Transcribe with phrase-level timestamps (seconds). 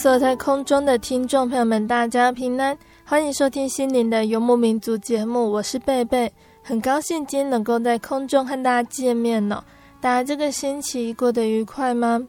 [0.00, 6.32] 所有在空中的听众朋友们，大家平安，欢迎收听心灵的游牧民族节目，我是贝贝，
[6.62, 9.60] 很高兴今天能够在空中和大家见面呢。
[10.00, 12.24] 大家这个星期过得愉快吗？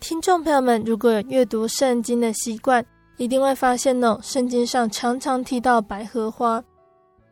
[0.00, 2.84] 听众朋友们，如果有阅读圣经的习惯，
[3.18, 6.60] 一定会发现呢，圣经上常常提到百合花。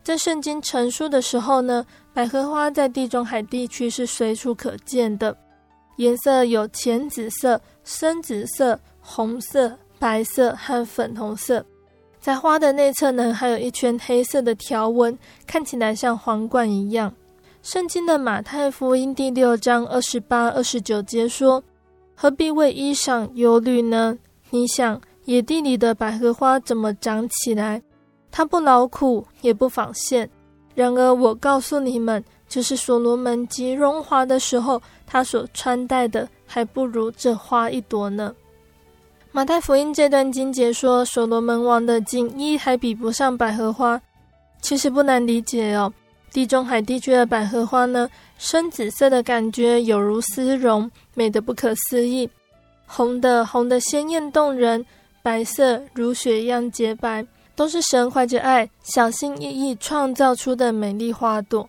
[0.04, 5.36] 在圣经成书的时候呢，百合花在地中海地区是随处可见的，
[5.96, 8.78] 颜色有浅紫色、深紫色。
[9.06, 11.62] 红色、白色和粉红色，
[12.18, 15.16] 在花的内侧呢，还有一圈黑色的条纹，
[15.46, 17.12] 看起来像皇冠一样。
[17.62, 21.62] 圣经的马太福音第六章二十八、二十九节说
[22.16, 24.16] ：“何必为衣裳忧虑呢？
[24.48, 27.82] 你想野地里的百合花怎么长起来？
[28.30, 30.28] 它不劳苦，也不纺线。
[30.74, 38.34] 然而我告诉你们，就是所罗门极荣华的时候，他所穿戴的还不如这花一朵呢。”
[39.36, 44.00] 马太福音这段经节说，所罗门王的锦衣还比不上百合花，
[44.62, 45.92] 其实不难理解哦。
[46.30, 48.08] 地中海地区的百合花呢，
[48.38, 52.28] 深紫色的感觉有如丝绒，美得不可思议；
[52.86, 54.86] 红的红的鲜艳动人，
[55.20, 61.68] 白色如雪一样洁白，都是神怀着爱，小心翼翼创造出的美丽花朵。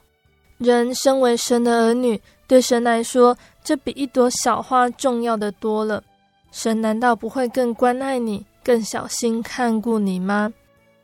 [0.59, 6.03] 人身为神的儿女，对神来说，这比一朵小花重要的多了。
[6.55, 10.53] 神难道不会更关爱你，更小心看顾你吗？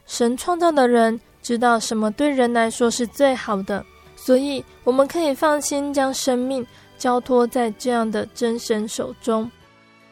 [0.05, 3.85] 神创造的人知道什么对人来说是最好的，
[4.15, 6.65] 所以我们可以放心将生命
[6.97, 9.51] 交托在这样的真神手中。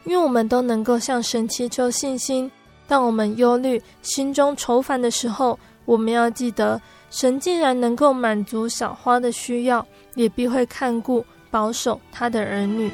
[0.04, 2.50] 因为我们都能够向神祈求信心。
[2.86, 6.78] 当我们忧虑、心中愁烦的时候，我们要记得，
[7.10, 9.86] 神既然能够满足小花的需要，
[10.16, 12.90] 也必会看顾、保守他的儿女。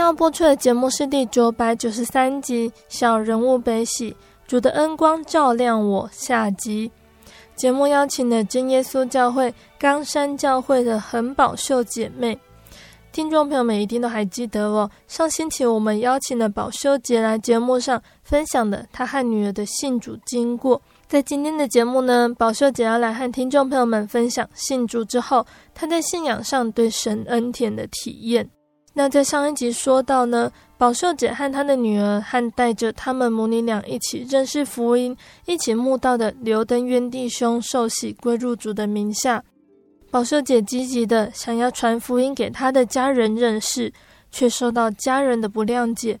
[0.00, 4.10] 天要播出的节目是第九百九十三集《小人物悲喜》，
[4.46, 6.08] 主的恩光照亮我。
[6.10, 6.90] 下集
[7.54, 12.38] 节目邀请了真耶稣教会冈山教会的横宝秀姐妹，
[13.12, 14.90] 听众朋友们一定都还记得哦。
[15.06, 28.48] 上星期我们邀请了宝秀姐来节目上分享的她和女儿的信主经过，在今天的节目呢，宝秀姐要来和听众朋友们分享信主之后她在信仰上对神恩典的体验。
[28.92, 35.16] 那在上一集说到呢，宝秀姐和她的女儿，和带着他们母女俩一起认识福音、
[35.46, 39.42] 一起慕道的刘登渊弟兄受洗归入主的名下。
[40.10, 43.92] 宝秀姐积极的想要传福音给她的家人认识，
[44.32, 46.18] 却受到家人的不谅解。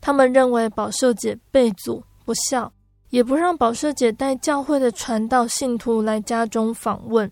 [0.00, 2.72] 他们认为宝秀姐背祖不孝，
[3.10, 7.28] 也不让宝秀姐带教会的传道信徒来家中访问。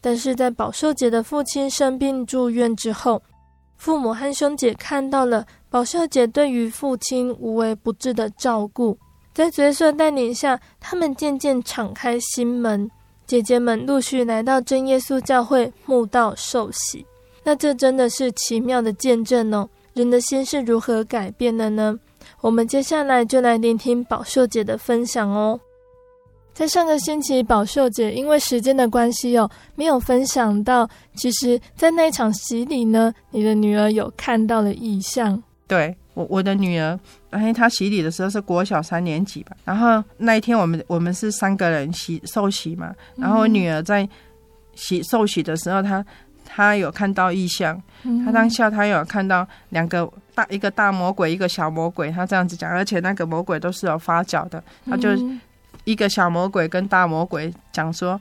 [0.00, 3.22] 但是在宝秀姐的父亲生病住院之后，
[3.78, 8.98] 父母和兄姐看到了宝秀姐对于父亲无微不至的照顾，
[9.32, 12.90] 在角色带领下，他们渐渐敞开心门。
[13.24, 17.06] 姐姐们陆续来到真耶稣教会慕道受洗。
[17.44, 19.68] 那这真的是奇妙的见证哦。
[19.94, 21.98] 人的心是如何改变的呢？
[22.40, 25.58] 我们接下来就来聆听宝秀姐的分享哦。
[26.58, 30.90] 在上个星期，宝秀姐因为时间的关系哦，没有分享到。
[31.14, 35.40] 其实，在那一场洗礼呢，你的女儿有看到了异象。
[35.68, 36.98] 对我，我的女儿，
[37.30, 39.56] 哎，她洗礼的时候是国小三年级吧。
[39.64, 42.92] 然后那一天，我们我们是三个人洗受洗嘛。
[43.14, 44.08] 然后我女儿在
[44.74, 46.04] 洗受洗的时候，她
[46.44, 47.80] 她有看到异象。
[48.24, 52.10] 她当下她有看到两个大一个大魔鬼，一个小魔鬼。
[52.10, 54.60] 她这样子讲，而且那个魔鬼都是有发脚的。
[54.84, 55.10] 她就。
[55.88, 58.20] 一个小魔鬼跟大魔鬼讲说：“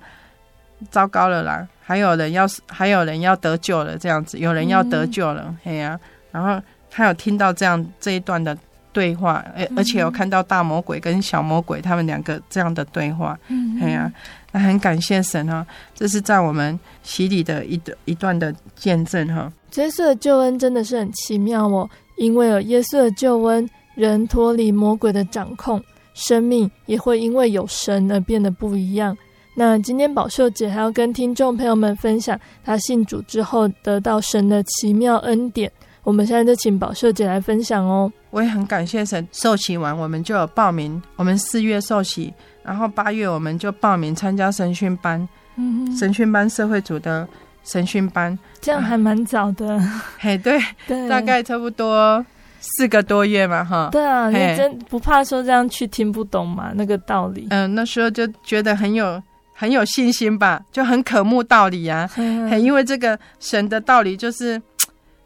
[0.90, 6.00] 糟糕了啦，还有人要，还有人要得救了，这样子，有人要得救了，嘿呀、啊。”
[6.32, 8.58] 然后他有听到这样这一段的
[8.94, 13.38] 对话，而而且有看到大魔鬼跟小魔鬼他们两个这样的对话，
[13.82, 14.14] 嘿呀、啊。
[14.54, 19.52] 那很感谢神哈，这是在我们洗礼的一段一段的见证哈。
[19.76, 25.84] 耶稣的救恩真的是很奇妙哦，因为有耶稣的救恩，人脱离魔鬼的掌控。
[26.18, 29.16] 生命也会因为有神而变得不一样。
[29.56, 35.72] 那今天宝秀姐还要跟听众朋友们分享她信主之后得到神的奇妙恩典。
[36.04, 38.12] 我们现在就请宝秀姐来分享哦。
[38.30, 42.34] 我也很感谢神，受洗完我们就有报名，我们四月受洗，
[42.64, 45.28] 然后八月我们就报名参加神训班。
[45.56, 47.28] 嗯哼，神训班社会组的
[47.64, 49.74] 神训班，这样还蛮早的。
[49.74, 52.26] 啊、 嘿，对，对，大概差不多。
[52.60, 56.72] 四个多月嘛，哈，对啊，你真不怕说这样去听不懂嘛？
[56.76, 59.22] 那个道理，嗯，那时候就觉得很有
[59.54, 64.62] 很有信心吧，就很渴慕道理啊，很因为这个神的道理就是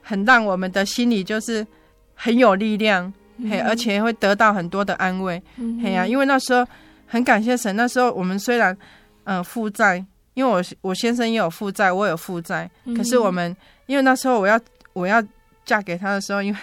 [0.01, 1.65] 很让我们的心里就是
[2.13, 3.11] 很有力量，
[3.49, 5.41] 嘿，而且会得到很多的安慰，
[5.81, 6.65] 嘿呀，因为那时候
[7.07, 8.77] 很感谢神，那时候我们虽然
[9.23, 13.55] 嗯负债，因为我我先生也有负债，我有负债，可是我们
[13.85, 14.59] 因为那时候我要
[14.93, 15.21] 我要
[15.65, 16.59] 嫁给他的时候，因为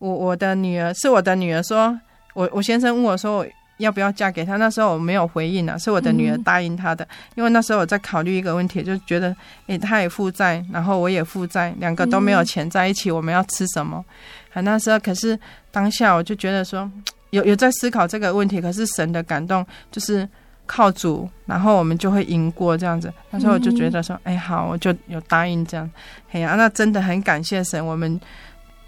[0.00, 1.96] 我我的女儿是我的女儿说，
[2.34, 9.34] 我我先生问我说我要不要嫁给他，那时候我没有回应啊，是我的女儿答应他的，因为那时候我在考虑一个问题，就觉得
[9.68, 14.04] 诶，他也负债，然后我也负债，两个都没有钱在一起，我们要吃什么？
[14.52, 15.38] 啊，那时候可是
[15.70, 16.90] 当下我就觉得说
[17.30, 20.28] 有有在思考这个问题，可是神的感动就是
[20.66, 23.12] 靠主，然后我们就会赢过这样子。
[23.30, 25.90] 那时候我就觉得说，哎，好，我就有答应这样。
[26.32, 28.18] 哎呀，那真的很感谢神，我们。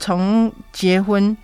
[0.03, 1.35] 从结婚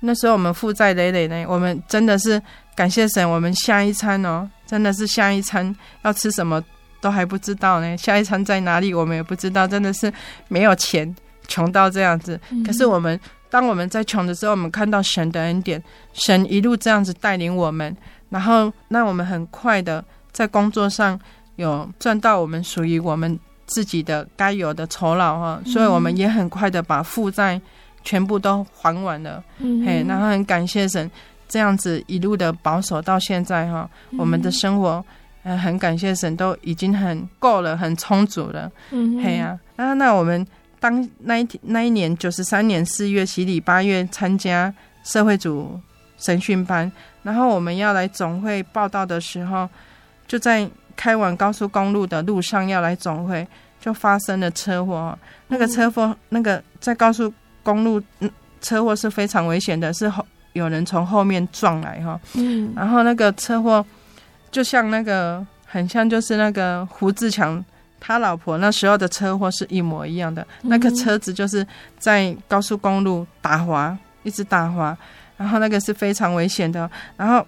[0.00, 1.44] 那时候，我们负债累累呢。
[1.46, 2.40] 我们真的是
[2.74, 6.62] 感谢神，我们下一餐哦，真的是下一餐要吃什么
[6.98, 7.94] 都还不知道呢。
[7.98, 10.10] 下一餐在哪里，我们也不知道，真的是
[10.48, 11.14] 没有钱，
[11.46, 12.40] 穷到这样子。
[12.64, 13.20] 可是我们
[13.50, 15.82] 当我们在穷的时候，我们看到神的恩典，
[16.14, 17.94] 神一路这样子带领我们，
[18.30, 20.02] 然后让我们很快的
[20.32, 21.20] 在工作上
[21.56, 27.60] 有赚到我们属于我们自己的该有的酬劳哈，所以我们也很快的把负债。
[28.06, 31.10] 全部都还完了，嗯、嘿，然后很感谢神，
[31.48, 35.04] 这样子一路的保守到现在哈，嗯、我们的生活，
[35.42, 40.46] 呃，很感谢神，都已经很够了，很充足了，嗯，嘿呀、啊，那那我们
[40.78, 44.72] 当那一天那一年九十三年四月洗礼，八月参加
[45.02, 45.80] 社会组
[46.16, 46.90] 神训班，
[47.24, 49.68] 然后我们要来总会报道的时候，
[50.28, 53.44] 就在开往高速公路的路上要来总会，
[53.80, 55.18] 就发生了车祸，
[55.48, 57.34] 那个车祸，嗯、那个在高速。
[57.66, 58.30] 公路嗯，
[58.60, 63.84] 车祸是非常危险的，是后有人从后面撞来哈，嗯，然后那个车祸
[64.52, 67.62] 就像那个很像就是那个胡志强
[67.98, 71.66] 他老婆那时候的车祸是一模一样的，嗯、那个车子就是
[71.98, 74.96] 在高速公路打滑，一直打滑，
[75.36, 77.44] 然后那个是非常危险的，然后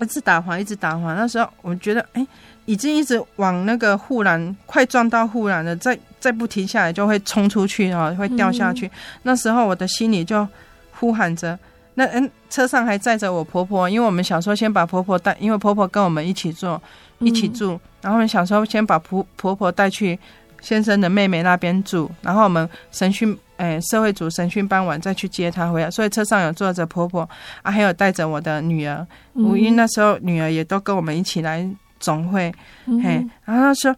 [0.00, 2.22] 一直打滑，一直打滑，那时候我觉得哎。
[2.22, 2.28] 欸
[2.68, 8.86] 已经一直往那个护栏，快撞到护栏了，再再不停下来就会冲出去啊，会掉下去。
[8.86, 8.90] 嗯、
[9.22, 10.46] 那时候我的心里就
[10.92, 11.58] 呼喊着，
[11.94, 16.78] 那嗯，车上还载着我婆婆，因为我们想说先把婆婆带，因为婆婆跟我们一起坐，
[17.20, 20.18] 一起住，嗯、然后我们想说先把婆婆婆带去
[20.60, 25.90] 先生的妹妹那边住，然后我们神训，哎，社会组神训班晚再去接她回来。
[25.90, 27.28] 所以车上有坐着婆婆
[27.62, 31.68] 啊，还有带着我的女儿，因为那时候女儿也都跟我们一起来。
[32.00, 32.54] 总会，
[33.02, 33.92] 嘿，然后他说，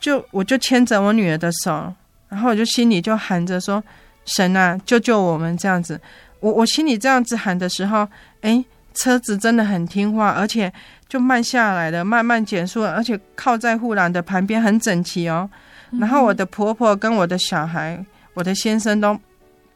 [0.00, 1.92] 就我就牵着我女儿的手，
[2.30, 3.84] 然后我就心里就喊着说
[4.24, 6.00] ：“神啊，救救我们！”这样子，
[6.40, 8.08] 我我心里这样子喊的时候，
[8.40, 8.64] 哎，
[8.94, 10.72] 车子真的很听话，而且
[11.06, 15.50] 就慢下来了，慢慢减速，而且靠在护栏的旁边很整齐哦。
[16.00, 18.04] 然后我的婆婆跟我的小孩，
[18.34, 19.18] 我的先生都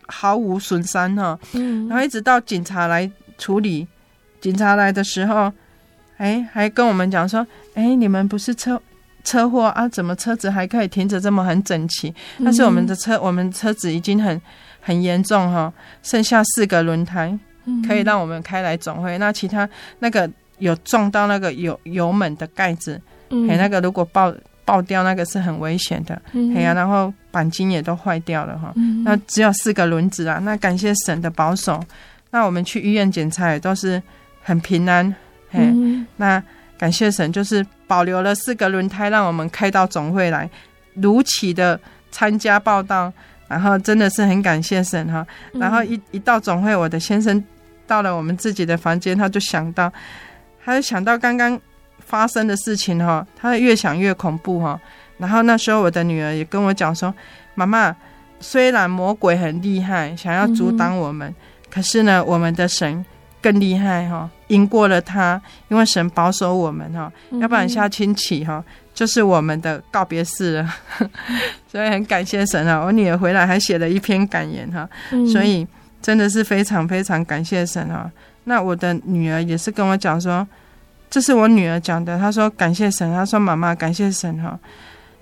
[0.06, 1.38] 毫无损伤哈、哦。
[1.52, 3.86] 嗯，然后一直到警察来处理，
[4.40, 5.52] 警察来的时候。
[6.18, 8.80] 哎，还跟我们讲说，哎，你们不是车
[9.24, 12.14] 车祸啊，怎么车子还可以停着这么很整齐？
[12.44, 14.40] 但是我们的车，我们车子已经很
[14.80, 15.72] 很严重哈，
[16.04, 17.36] 剩下四个轮胎
[17.88, 19.18] 可以让我们开来总会。
[19.18, 23.00] 那其他那个有撞到那个油油门的盖子，
[23.48, 24.32] 哎，那个如果爆
[24.64, 26.20] 爆掉，那个是很危险的。
[26.56, 28.72] 哎呀，然后钣金也都坏掉了哈。
[29.04, 31.82] 那只有四个轮子啊，那感谢神的保守。
[32.30, 34.02] 那我们去医院检查也都是
[34.42, 35.14] 很平安。
[35.50, 35.72] 嘿，
[36.16, 36.42] 那。
[36.78, 40.50] 感谢神，就是保留了四个轮胎，让我们开到总会来，
[40.94, 41.78] 如期的
[42.10, 43.12] 参加报道，
[43.46, 45.24] 然后真的是很感谢神哈。
[45.52, 47.40] 然后一一到总会，我的先生
[47.86, 49.92] 到了我们自己的房间，他就想到，
[50.64, 51.56] 他就想到刚刚
[52.04, 54.80] 发生的事情哈，他越想越恐怖哈。
[55.18, 57.14] 然后那时候我的女儿也跟我讲说
[57.54, 57.94] ：“妈妈，
[58.40, 61.34] 虽然魔鬼很厉害，想要阻挡我们，
[61.70, 63.04] 可是呢，我们的神。”
[63.42, 70.74] 更厉害哈，赢过了他，因为神保守我们哈，要不然下星期哈就是我们的告别式了，
[71.66, 72.80] 所以很感谢神啊！
[72.84, 74.88] 我女儿回来还写了一篇感言哈，
[75.32, 75.66] 所以
[76.00, 78.08] 真的是非常非常感谢神啊！
[78.44, 80.46] 那我的女儿也是跟我讲说，
[81.12, 84.58] 这是我女儿讲的，她说感谢神，她说妈妈感谢神哈，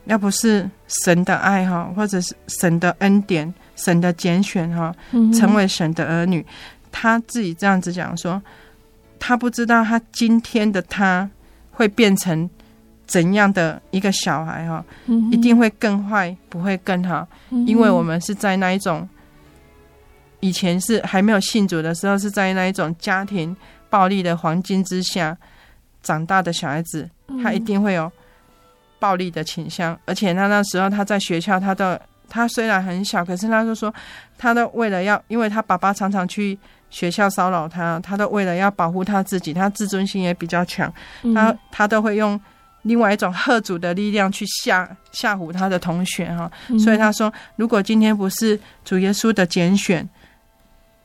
[0.04, 4.94] 要不是神的爱哈，或者是神的恩典、神的拣选哈，
[5.34, 6.46] 成为神的儿女。
[6.92, 8.40] 她自己这样子讲说，
[9.18, 11.28] 她不知道她今天的她
[11.72, 12.48] 会变成
[13.04, 14.84] 怎样的一个小孩哈，
[15.32, 17.26] 一定会更坏，不会更好，
[17.66, 19.08] 因为我们是在那一种
[20.38, 23.56] 以前是还没有信主的时候，是在那一种家庭
[23.88, 25.36] 暴力的环境之下
[26.02, 27.08] 长大的小孩子，
[27.42, 28.10] 他一定会有
[28.98, 33.92] 暴力的倾向，而且他那时候他在学校，他的他虽然很小，可是他就说，
[34.38, 36.58] 他都为了要，因为他爸爸常常去。
[36.92, 40.92] 学校骚扰他，他都为了要保护他自己，他自尊心也比较强，
[41.32, 42.38] 他他都会用
[42.82, 46.50] 另外一种贺主的力量去吓吓唬他的同学哈。
[46.82, 50.04] 所以他说，如果今天不是主耶稣的拣选，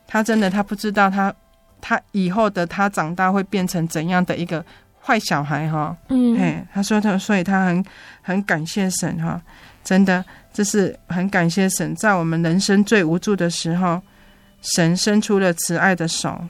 [0.08, 1.32] 他真的他不知道他
[1.80, 4.64] 他以后的他长大会变成怎样的一个
[5.06, 5.96] 坏小孩哈。
[6.08, 7.84] 嗯，嘿，他说他所以他很
[8.22, 9.40] 很感谢神哈，
[9.84, 14.02] 真的这是很感谢神，在我们人生最无助的时候。
[14.74, 16.42] 神伸出了慈爱的手，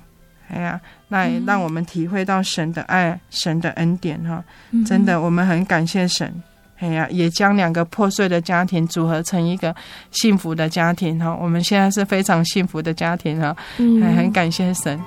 [0.48, 4.42] 哎呀，那也让我们体会到神的爱、嗯、神的恩典哈！
[4.86, 6.42] 真的，我们很感谢神，
[6.78, 9.74] 哎呀，也将两个破碎的家庭组合成一个
[10.12, 11.36] 幸福的家庭哈！
[11.38, 14.98] 我们现在是非常幸福的家庭哈，嗯，很感谢神。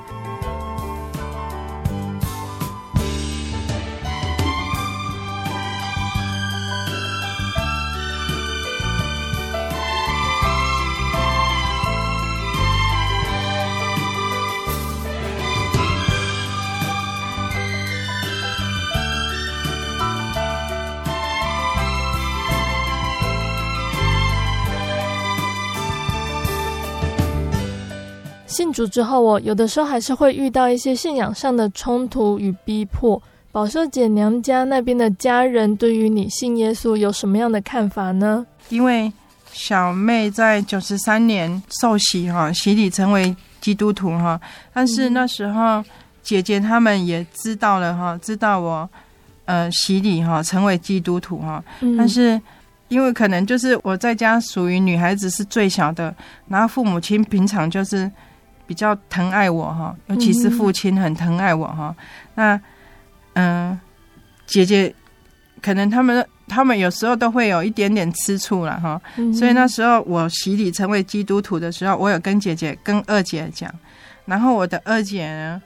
[28.79, 33.21] 主之后，我有的时候还是会遇到一些信仰上的冲突与逼迫。
[33.51, 38.45] 宝寿姐娘家那边的家人对于你信耶稣有什么样的看法呢？
[38.69, 39.11] 因为
[39.51, 44.39] 小妹在九十三年受洗哈，洗礼成为基督徒哈。
[44.73, 45.83] 但是那时候
[46.23, 48.89] 姐姐他们也知道了哈，知道我
[49.43, 51.61] 呃洗礼哈成为基督徒哈。
[51.97, 52.39] 但是
[52.87, 56.15] 因为可能就是我在家属于女孩子是最小的，
[56.47, 58.09] 然后父母亲平常就是。
[58.69, 61.95] 比较疼爱我哈，尤其是父亲很疼爱我哈。
[62.35, 62.53] 那
[63.33, 63.81] 嗯、呃，
[64.45, 64.93] 姐姐
[65.59, 69.01] 可能他们他们有时候都会有一点点吃醋了哈。
[69.33, 73.73] 所以那时候我洗礼成为基督徒的时候，我有跟姐姐跟二姐讲，
[74.25, 75.59] 然后我的二姐呢，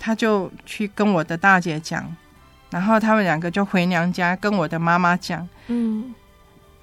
[0.00, 2.04] 她就去跟我的大姐讲，
[2.70, 5.48] 然后他们两个就回娘家跟我的妈妈讲。
[5.68, 6.12] 嗯。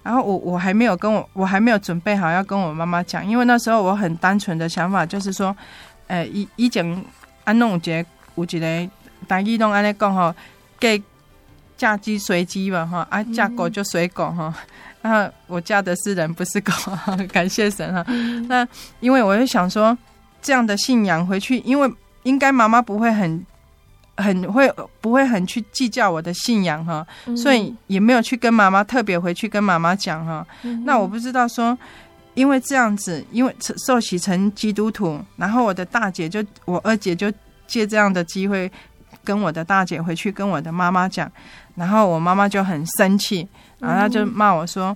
[0.04, 5.56] 然后我我还没有跟我我还没有准备好要跟我妈妈讲，因为那时候我很单纯的想法就是说，
[6.08, 7.06] 呃，以以前
[7.46, 8.06] 安弄节
[8.36, 8.90] 有一个
[9.28, 10.36] 大家拢安尼讲吼，
[10.78, 11.02] 给
[11.78, 14.54] 嫁鸡随鸡吧哈，啊嫁狗就随狗哈，
[15.02, 16.72] 然后我嫁的是人不是狗，
[17.32, 18.06] 感谢神哈。
[18.50, 18.68] 那
[19.00, 19.98] 因为我就想说，
[20.42, 21.90] 这样的信仰回去，因为
[22.24, 23.46] 应该妈妈不会很。
[24.16, 27.06] 很会不会很去计较我的信仰哈，
[27.36, 30.46] 所以也没有去跟妈妈特别回去跟妈妈讲哈。
[30.86, 31.76] 那我不知道说，
[32.36, 33.56] 因为这样子，因为
[33.88, 37.32] 受洗成基督徒，然后我的大姐就我二姐就
[37.66, 38.72] 借这样的机会
[39.24, 41.32] 跟我的大姐回去跟我的妈妈讲，
[41.74, 43.48] 然后我妈妈就很生气，
[43.80, 44.96] 然后她就骂我说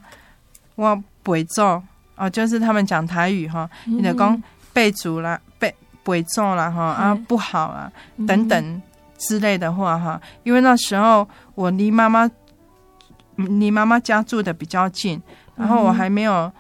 [0.75, 1.81] 我背咒
[2.15, 4.39] 哦，就是他们讲台语哈，你的讲
[4.73, 7.91] 背祖啦，背背咒啦哈啊不好啊
[8.27, 8.81] 等等。
[9.17, 12.29] 之类的话哈，因为那时候我离妈妈
[13.35, 15.21] 离妈妈家住的比较近，
[15.55, 16.53] 然后我还没有、嗯、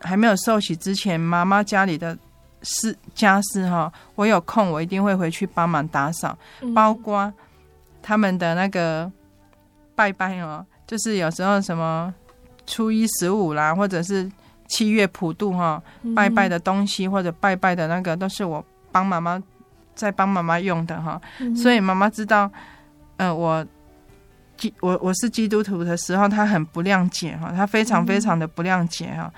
[0.00, 2.16] 还没有受洗之前，妈妈家里的
[2.62, 7.32] 事家事哈，我有空我一定会回去帮忙打扫，嗯、包括
[8.02, 9.10] 他们的那个
[9.94, 12.12] 拜拜哦，就是有时候什么
[12.66, 14.30] 初一十五啦，或者是
[14.68, 15.82] 七月普渡哈，
[16.14, 19.42] 拜拜的东西或者拜拜的那个，都是我帮妈妈
[20.00, 22.50] 在帮妈妈用的哈，嗯、所以妈妈知道，
[23.18, 23.66] 嗯、呃，我。
[24.80, 29.32] 我我是基督徒的时候，她很不谅解哈，她非常非常的不谅解哈。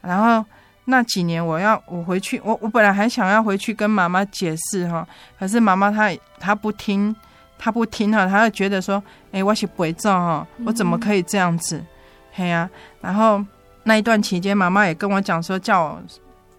[0.00, 0.42] 然后
[0.86, 5.06] 那几年，我要我回去，我我本来还想要回去跟妈妈解释哈，
[5.38, 7.14] 可是妈妈她她不听，
[7.58, 11.84] 她不听哈，她就觉得说，哎，我是鬼照哈，我怎么可以这样子？
[12.32, 12.66] 嘿呀，
[13.02, 13.44] 然后
[13.82, 16.02] 那一段期间，妈妈也跟我讲说，叫我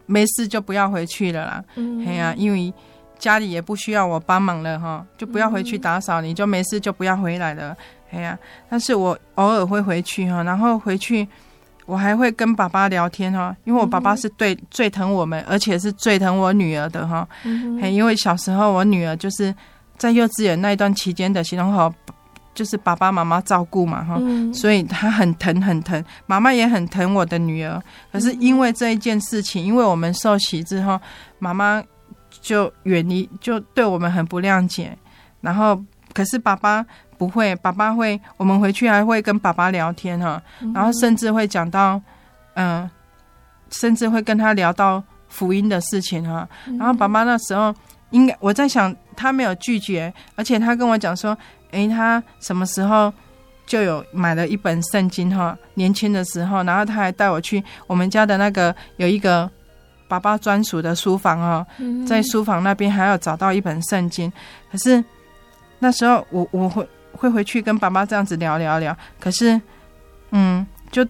[0.05, 1.63] 没事就不要回去了啦。
[2.05, 2.72] 嘿呀，因为
[3.24, 7.74] 家里也不需要我帮忙了哈，就不要回去打扫，你就没事就不要回来了。
[8.12, 8.38] 哎呀，
[8.70, 11.25] 但是我偶尔会回去哈，然后回去
[11.86, 17.25] 我还会跟爸爸聊天哈，因为我爸爸是对最疼我们，而且是最疼我女儿的哈。
[17.46, 19.56] 嗯，因为小时候我女儿就是
[19.98, 21.94] 在幼稚园那一段期间的时候，
[22.53, 24.20] 就是爸爸妈妈照顾嘛哈，
[24.53, 27.82] 所以她很疼很疼，妈妈也很疼我的女儿。
[28.12, 31.00] 可是因为这一件事情，因为我们受洗之后，
[31.39, 31.82] 妈妈
[32.42, 34.98] 就远离，就对我们很不谅解。
[35.42, 36.86] 然后可是爸爸。
[37.16, 40.42] 不会，爸爸会，我们回去还会跟爸爸聊天哈，
[40.74, 41.94] 然后甚至会讲到，
[42.56, 42.92] 嗯、呃，
[43.72, 46.46] 甚至会跟他聊到福音的事情哈。
[46.78, 47.74] 然后爸爸那时候
[48.10, 51.38] 应该我在想，他没有拒绝，而且他跟我讲说，
[51.72, 53.13] 诶，他什么时候
[53.66, 59.50] 就有买了一本圣经哈，年轻的时候，然后他还带我去我们家的那个有一个
[60.13, 61.65] 爸爸专属的书房哦，
[62.08, 64.32] 在书房那边还要找到一本圣经，
[64.72, 65.03] 可是
[65.79, 66.88] 那时候我我会。
[67.15, 69.62] 会回去跟爸爸这样子聊聊聊，可是，
[70.32, 71.08] 嗯，就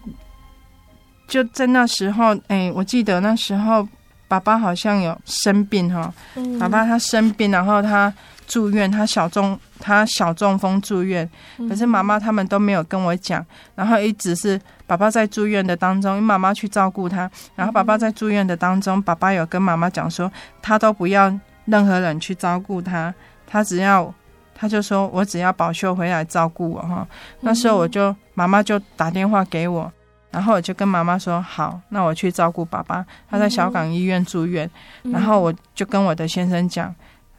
[1.30, 3.88] 就在那时候，哎，我记得那时候
[4.28, 8.14] 爸爸好像有生病哈，嗯、爸爸他生病，然后他
[8.48, 11.30] 住院，他小中他小中风住院，
[11.70, 21.34] 可是妈妈他们都没有跟我讲，然后一直是爸爸在住院的当中，因为妈妈去照顾他，然后爸爸在住院的当中，爸爸有跟妈妈讲说，他都不要
[21.66, 23.14] 任何人去照顾他，
[23.48, 24.14] 他只要。
[24.56, 27.06] 他就说：“我只要宝秀回来照顾我哈。”
[27.42, 29.92] 那时候我就妈妈就打电话给我，
[30.30, 33.04] 然后我就跟妈妈说：“好，那我去照顾爸爸。
[33.30, 34.70] 他在小港医院住院。”
[35.12, 36.94] 然后我就跟我的先生讲，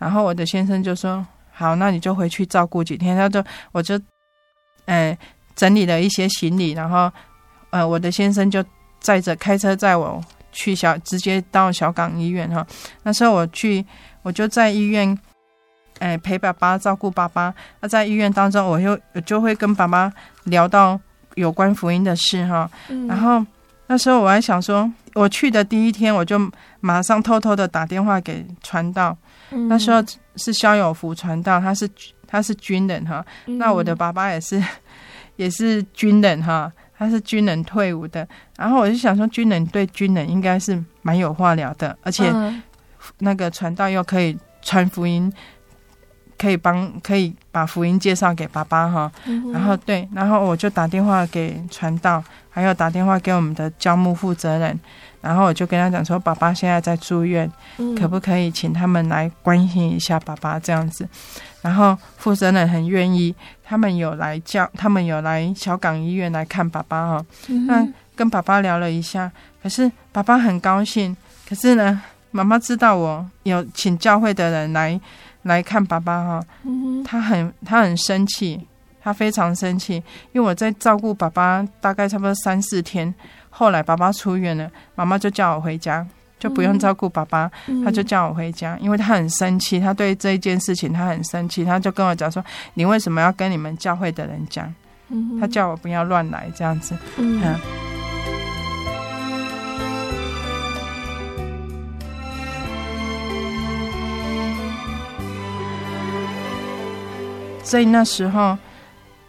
[0.04, 3.98] 然后我的先生就说：“好，那你就回去照顾几天。”他就我就，
[4.84, 5.16] 呃，
[5.56, 7.10] 整理了一些行李，然后
[7.70, 8.62] 呃，我的先生就
[9.00, 12.66] 载着开车载我去小，直接到小港医院哈。
[13.02, 13.82] 那时候我去，
[14.20, 15.18] 我就在医院。
[16.00, 17.54] 哎，陪爸爸照顾爸爸。
[17.80, 20.12] 那在医院当中，我又就会跟爸爸
[20.42, 21.00] 聊到
[21.36, 22.68] 有关福音的事哈。
[22.88, 23.42] 嗯、然后
[23.86, 26.36] 那时候我还想说，我去的第一天，我就
[26.80, 29.16] 马上偷偷的打电话给传道。
[29.50, 30.02] 嗯、那时候
[30.36, 31.88] 是肖有福传道，他是
[32.26, 33.24] 他是军人哈。
[33.46, 34.62] 嗯、那我的爸爸也是
[35.36, 38.26] 也是军人哈，他是军人退伍的。
[38.56, 42.32] 然后我就想说，军人对军人应该是蛮有话聊的，而且
[43.18, 45.32] 那个传道又可以传福音。
[46.36, 54.78] 可以帮可以把福音介绍给爸爸哈，嗯、然后对，然后我就打电话给传道，还有打电话给我们的教牧负责人，
[55.24, 61.08] 然后我就跟他讲说，爸爸现在在住院，嗯、可不可以请他们来关心一下爸爸这样子？
[61.62, 63.34] 然后负责人很愿意，
[63.64, 67.26] 他们有来叫，他们有来小港医院来看爸爸哈。
[67.48, 69.32] 嗯、那跟爸爸聊了一下，
[69.62, 71.16] 可是爸爸很高兴，
[71.48, 75.00] 可是呢，妈妈知道我有请教会的人来。
[75.44, 76.44] 来看爸爸哈，
[77.04, 78.66] 他很他很生气，
[79.02, 79.96] 他非常生气，
[80.32, 83.14] 因为我在照顾爸爸大概差不多三四天，
[83.56, 86.04] 后来爸爸出院了，妈妈就叫我回家，
[86.40, 87.48] 就不用照顾爸爸，
[87.84, 94.74] 他就叫我回家，因为他很生气，他对这一件事情他很生气，他就跟我讲说，你为什么要跟你们教会的人讲？
[95.40, 97.54] 他叫我不要乱来这样子，嗯。
[107.62, 108.58] 所以那时候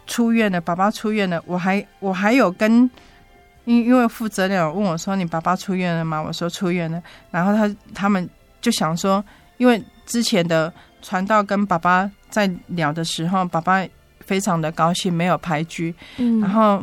[0.06, 2.88] 出院了，爸爸出院了，我还我还有跟，
[3.66, 8.26] 因因为负责人问我说：“你爸爸出院了吗？”我说：“出院了。”然后他他们
[8.62, 9.22] 就想说，
[9.58, 13.86] 因为之前的传道跟爸爸在聊的时候，爸爸
[14.20, 15.94] 非常的高兴，没有排拒。
[16.16, 16.82] 嗯，然后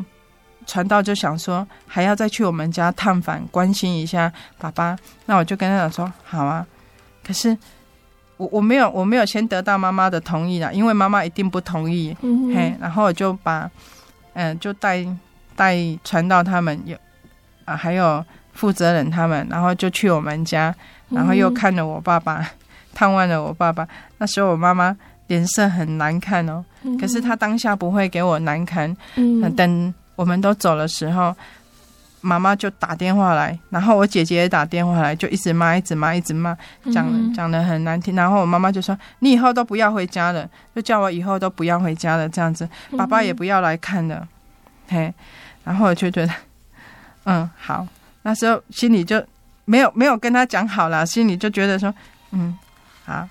[0.67, 4.95] 传道就想说，还要再去我们家探访，关心一下爸爸。
[5.25, 6.65] 那我就跟他讲说：“好啊。”
[7.25, 7.57] 可是。
[8.35, 12.17] 我我没有我没有先得到妈妈的同意啦，因为妈妈一定不同意。
[12.23, 13.69] 嗯、哼嘿，然后我就把
[14.33, 15.05] 嗯，就带
[15.55, 16.97] 带传到他们有
[17.65, 20.73] 啊，还有负责人他们，然后就去我们家，
[21.09, 22.45] 然后又看了我爸爸，嗯、
[22.93, 23.87] 探望了我爸爸。
[24.17, 24.95] 那时候我妈妈
[25.27, 28.95] 脸色很难看哦，嗯、可是她当下不会给我难堪。
[29.15, 31.35] 嗯，等我们都走的时候。
[32.25, 36.55] 妈妈就打电话来，然后我姐姐也打电话来，就一直骂，一直骂，一直骂，
[36.89, 38.15] 讲讲的很难听。
[38.15, 42.65] 然后我妈妈就说：“你以后都不要回家了，就叫我以后都不要回家了，这样子，
[42.97, 44.25] 爸爸也不要来看了。”
[44.87, 45.13] 嘿，
[45.63, 46.33] 然后我就觉得，
[47.25, 47.87] 嗯，好。
[48.21, 49.23] 那时候心里就
[49.65, 51.93] 没有没有跟他讲好了，心里就觉得说，
[52.31, 52.57] 嗯，
[53.05, 53.27] 好。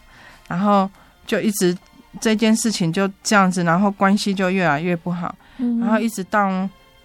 [0.49, 0.91] 然后
[1.27, 1.77] 就一直
[2.21, 6.49] 这件事情就这样子，然后关系就越来越不好，然后一直到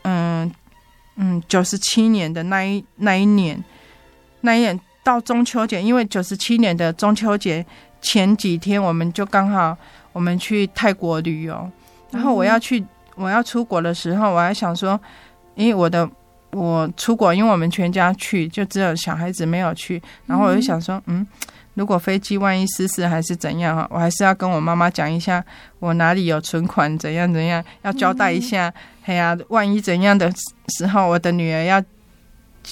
[0.03, 0.51] 嗯。
[1.19, 3.59] 嗯，九十七年的那一那一年，
[4.41, 7.65] 那一年到中秋节，因为九十七年的中秋节
[8.03, 9.75] 前几天，我们就刚好
[10.13, 11.67] 我们去泰国旅游，
[12.11, 12.85] 然后我要去
[13.17, 14.99] 我要出国的时候，我还想说，
[15.55, 16.09] 因为我的
[16.51, 21.27] 我出国，因为我们全家去，就只有小孩子没有去，然后我就想说，嗯。
[21.73, 25.45] 如果飞机万一失事还是怎样哈，我还是要跟我妈妈讲一下，
[25.77, 28.73] 我哪里有存款，怎样怎样，要交代一下。
[29.05, 30.27] 哎呀、嗯，万一怎样的
[30.69, 31.79] 时候，我的女儿要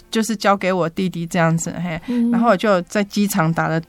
[0.10, 2.02] 就是交给我弟弟这样子嘿。
[2.08, 3.80] 嗯、然后我就在机场打了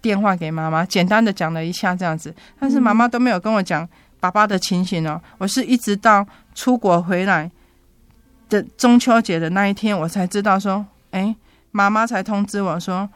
[0.00, 3.88] 电话给妈妈，简单的讲了一下这样子，但是妈妈都没有跟我讲
[4.20, 5.20] 爸爸的情形哦。
[5.38, 7.50] 我是一直到出国回来
[8.48, 11.34] 的中秋节的那一天，我才知道说，哎，
[11.70, 13.08] 妈妈才通知我说。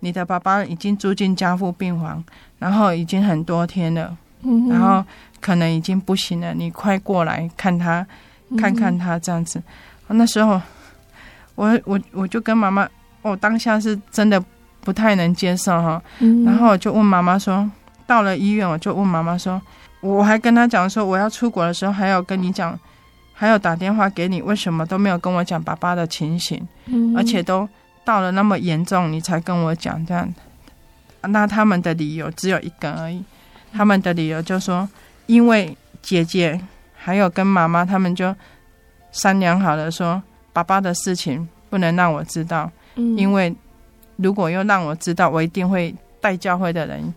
[0.00, 2.22] 你的爸爸已经住进加护病房，
[2.60, 5.04] 然后已经很多天了，嗯、然后
[5.40, 6.54] 可能已经不行了。
[6.54, 8.06] 你快过来看他，
[8.56, 9.60] 看看他这样子。
[10.06, 10.62] 嗯、那时候，
[11.56, 12.88] 我我我就跟妈妈，
[13.22, 14.40] 我当下是真的
[14.82, 16.00] 不太能接受哈。
[16.20, 17.68] 嗯、然后我就问妈妈说，
[18.06, 19.60] 到了医院，我就问妈妈说，
[20.00, 22.78] 我还跟他讲说，我要出国的时候还要跟你讲，
[23.32, 27.68] 还要打电话给你，为什么都没有跟我讲爸爸的情形，嗯、而且都。
[28.04, 30.34] 到了那么严重，你才跟我讲这样，
[31.20, 33.22] 那他们的理由只有一个而已。
[33.70, 34.88] 他们的理由就说，
[35.26, 36.58] 因为姐姐
[36.96, 38.34] 还有跟妈妈他们就
[39.12, 40.22] 商量好了，说
[40.54, 43.54] 爸爸的事情不能让我知道，因为
[44.16, 47.12] 如果又让我知道，我一定会带教会的人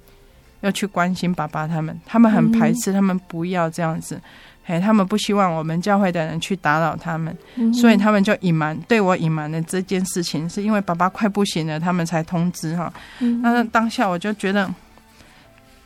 [0.62, 4.19] 要去关心爸爸他们，他们很排斥，他们不要这样子。
[4.63, 12.93] 嘿，他们不希望我们教会的人去打扰他们，嗯、所以他们就隐瞒，对我隐瞒了这件事情，是因为爸爸快不行了，他们才通知哈。
[13.19, 14.71] 嗯、那当下我就觉得，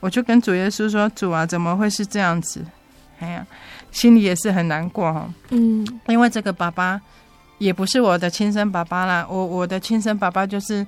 [0.02, 2.66] 我就跟主耶稣说：“主啊，怎么会是这样子？”
[3.20, 3.48] 哎呀，
[3.92, 5.34] 心里也是很难过哈。
[5.52, 7.00] 嗯，因为这个爸爸
[7.60, 10.86] 也不是我的亲生爸爸啦，我我的亲生爸爸就是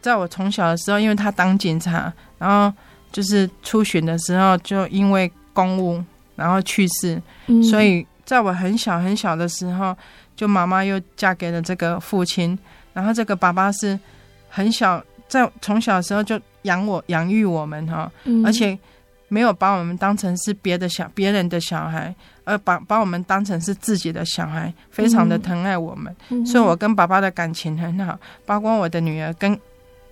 [0.00, 2.72] 在我从小的时候，因为他当警察，然后
[3.12, 6.02] 就是出巡的时候，就因为公务。
[6.38, 7.20] 然后去世，
[7.68, 9.92] 所以在我很小很小的时候，
[10.36, 12.56] 就妈妈又嫁给了这个父亲。
[12.92, 13.98] 然后这个爸爸是
[14.48, 18.08] 很小，在从小的时候就养我养育我们哈，
[18.44, 18.78] 而且
[19.26, 26.46] 没有把我们当成是别的小别人的小孩，而把把我们当成是自己的小孩，非常的疼爱我们。
[26.46, 28.16] 所以我跟爸爸的感情很好，
[28.46, 29.58] 包括我的女儿跟。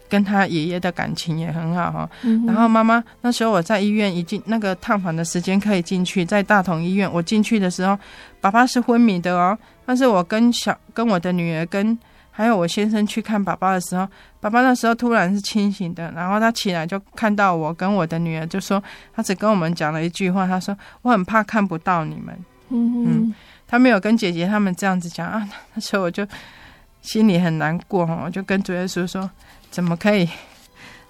[0.08, 7.98] 跟他爷爷的感情也很好哈，嗯、然后妈妈那时候我在医院已经那个探访的时间可以进去，在大同医院我进去的时候，
[8.40, 11.98] 爸爸是昏迷的哦，但是我跟小跟我的女儿跟
[12.30, 14.06] 还有我先生去看爸爸的时候，
[14.40, 18.82] 爸爸那时候突然是清醒的，然后他起来就看到我跟我的女儿，就说
[19.14, 22.36] 他只跟我们讲了一句话，他说我很怕看不到你们，
[22.68, 23.34] 嗯嗯，
[23.66, 26.26] 他没有跟姐姐他们这样子讲啊，那时候我就
[27.00, 29.28] 心里很难过哈，我就跟主耶稣说。
[29.70, 30.28] 怎么可以？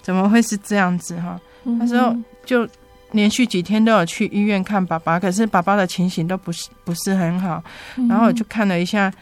[0.02, 1.40] 怎么会是这样子哈？
[1.64, 2.14] 那时候
[2.44, 2.68] 就
[3.10, 7.60] 连续几天都有去医院看爸爸，可是爸爸的情形都不是不是很好。
[8.08, 9.12] 然后我就看了一下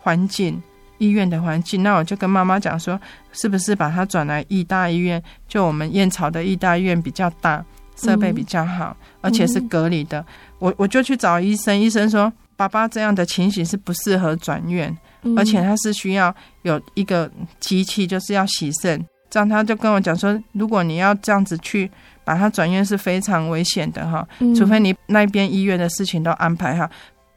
[0.00, 0.62] 环境，
[0.96, 2.98] 医院的环境，那我就跟妈妈讲说，
[3.32, 5.22] 是不是把他转来义大医院？
[5.46, 7.62] 就我们燕巢的义大医院比较大，
[7.96, 10.24] 设备比较好，而且是隔离的。
[10.58, 14.96] 我我就去找医生，医生说爸爸这样的情形是不适合转院。
[15.36, 17.30] 而且他是需要有一个
[17.60, 19.04] 机器，就是要洗肾。
[19.30, 21.90] 这样他就跟我讲说，如果你要这样子去
[22.24, 26.88] 把他转院是非常危险的哈，除非你那边医院的事情都安排好。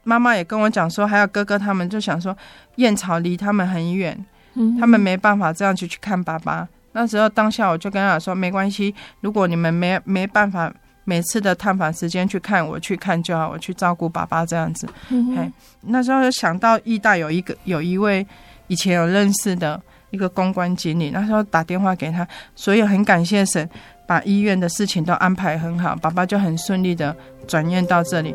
[0.04, 2.36] 妈妈也跟我讲说，还有哥哥他们就想说，
[2.76, 4.16] 燕巢离他们很远，
[4.78, 6.68] 他们没办法这样去去看爸爸。
[6.92, 10.72] 那时候当下我就跟他说，没关系，如果你们没没办法。
[11.06, 14.86] 每次的探访时间去看，我去看就好，我去照顾爸爸这样子。
[15.08, 18.26] 嗯哼，那时候就想到义大有一个有一位
[18.66, 23.68] 以前有认识的一个公关经理，那时候打电话给他，所以很感谢神
[24.04, 27.16] 把医院的事情都安排很好，爸爸就很顺利的
[27.46, 28.34] 转院到这里。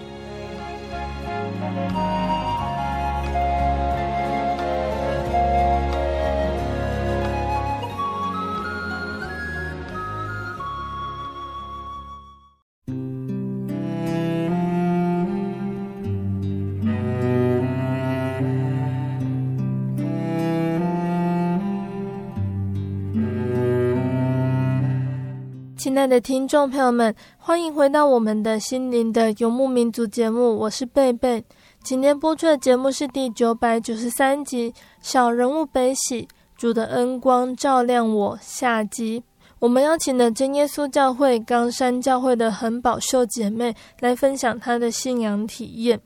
[25.81, 31.43] 亲爱的听众朋友们，欢迎回到我们的心灵的游牧民族节目，我是贝贝。
[31.83, 39.23] 今天播出的节目是第九百九十三集《小人物悲喜，主的恩光照亮我》下集。
[39.57, 45.99] 我们邀请了真耶稣教会冈山教会的横宝秀姐妹来分享她的信仰体验。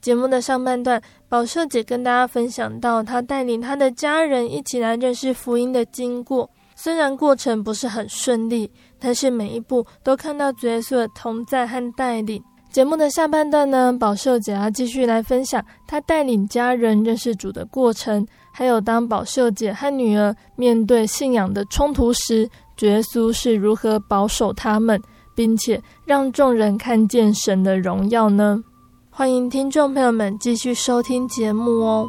[0.00, 8.72] 节目的上半段，宝秀姐跟大家分享到她带领她的家人一起来认识福音的经过，虽然过程不是很顺利。
[9.00, 12.42] 但是每一步都看到主耶稣的同在和带领。
[12.70, 25.02] 节目的下半段呢，宝秀姐要继续来分享她带领家人认识主的过程，还有当宝秀姐和女儿面对信仰的冲突时，主耶稣是如何保守他们，
[25.34, 28.62] 并且让众人看见神的荣耀呢？
[29.10, 32.08] 欢迎听众朋友们继续收听节目哦。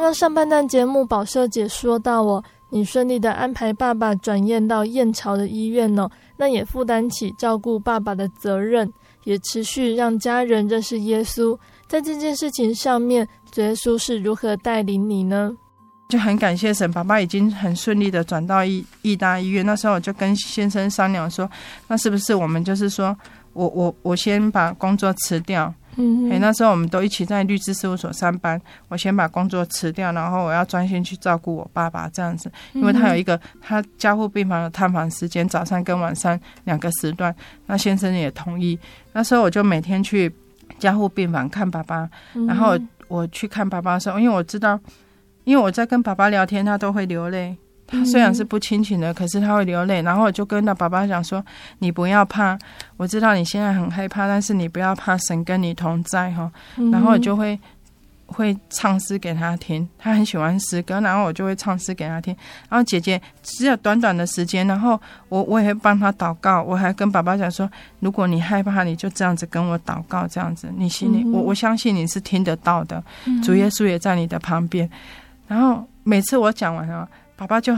[0.00, 8.90] 刚刚上半段节目，宝秀姐说到哦，你顺利的安排爸爸转院到燕巢的医院哦，那也负担起照顾爸爸的责任，
[9.24, 11.54] 也持续让家人认识耶稣。
[11.86, 15.54] 在这件事情上面，耶稣是如何带领你呢？
[16.08, 19.66] 就很感谢神，爸爸已经很顺利的转到义义大医院。
[19.66, 21.46] 那时候我就跟先生商量说，
[21.86, 23.14] 那是不是我们就是说
[23.52, 25.70] 我我我先把工作辞掉。
[26.00, 28.60] 嗯，哎，那时候我们都一起在律师事务所上班。
[28.88, 37.34] 我先把工作辞掉，然后我要专心去照顾我爸爸这样子，因为他有一个他加护病房的探访时间，早上跟晚上两个时段。
[37.66, 38.78] 那先生也同意。
[39.12, 40.32] 那时候我就每天去
[40.78, 42.08] 加护病房看爸爸，
[42.46, 44.80] 然后我去看爸爸的时候，因为我知道，
[45.44, 47.56] 因为我在跟爸爸聊天，他都会流泪。
[47.90, 50.00] 他虽然是不亲情的，可是他会流泪。
[50.02, 51.44] 然后我就跟他爸爸讲说
[51.80, 52.56] ：“你不要怕，
[52.96, 56.48] 我知道你现在很害怕，但是你不要怕，神跟你同在哈。”
[56.92, 57.58] 然后我就会
[58.26, 62.32] 会唱诗给他听，他很喜欢诗歌，然后我就会唱诗给他听。
[62.68, 73.02] 然后姐姐只有短短的时间，然后我我也会帮他祷告，我还跟爸爸讲说：“如果你害怕，你就这样子跟我祷告，这样子你心里我我相信你是听得到的，
[73.42, 74.88] 主耶稣也在你的旁边。”
[75.48, 77.08] 然后每次我讲完了。
[77.40, 77.74] 爸爸就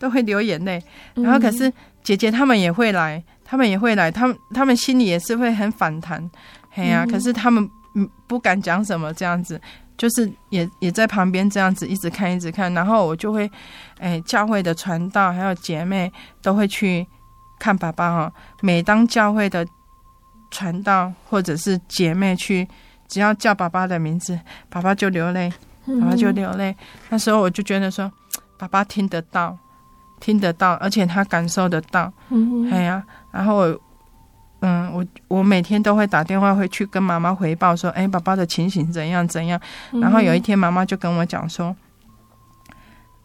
[0.00, 0.82] 都会流眼泪，
[1.14, 6.28] 然后可是姐姐他们也会来，他们也会来，他们他们心里也是会很反弹，
[6.70, 9.60] 嘿呀、啊，可是他们嗯不敢讲什么这样子，
[9.96, 13.48] 就是也也在旁边这样子一直看一直看，然后我就会
[14.00, 17.06] 哎教会的传道还有姐妹都会去
[17.60, 19.64] 看爸爸哈，每当教会的
[20.50, 22.66] 传道或者是姐妹去，
[23.06, 24.36] 只要叫爸爸的名字，
[24.68, 25.48] 爸爸就流泪，
[26.00, 26.74] 爸爸就流泪，
[27.08, 28.10] 那时候我就觉得说。
[28.58, 29.56] 爸爸听得到，
[30.20, 32.12] 听得到，而且他感受得到。
[32.30, 33.80] 嗯，哎呀，然后我，
[34.60, 39.60] 嗯，我我每天都会打电话回去跟妈妈回报说，哎，爸爸的情形怎样怎样。
[39.92, 41.74] 然后有一天妈妈就跟我讲说，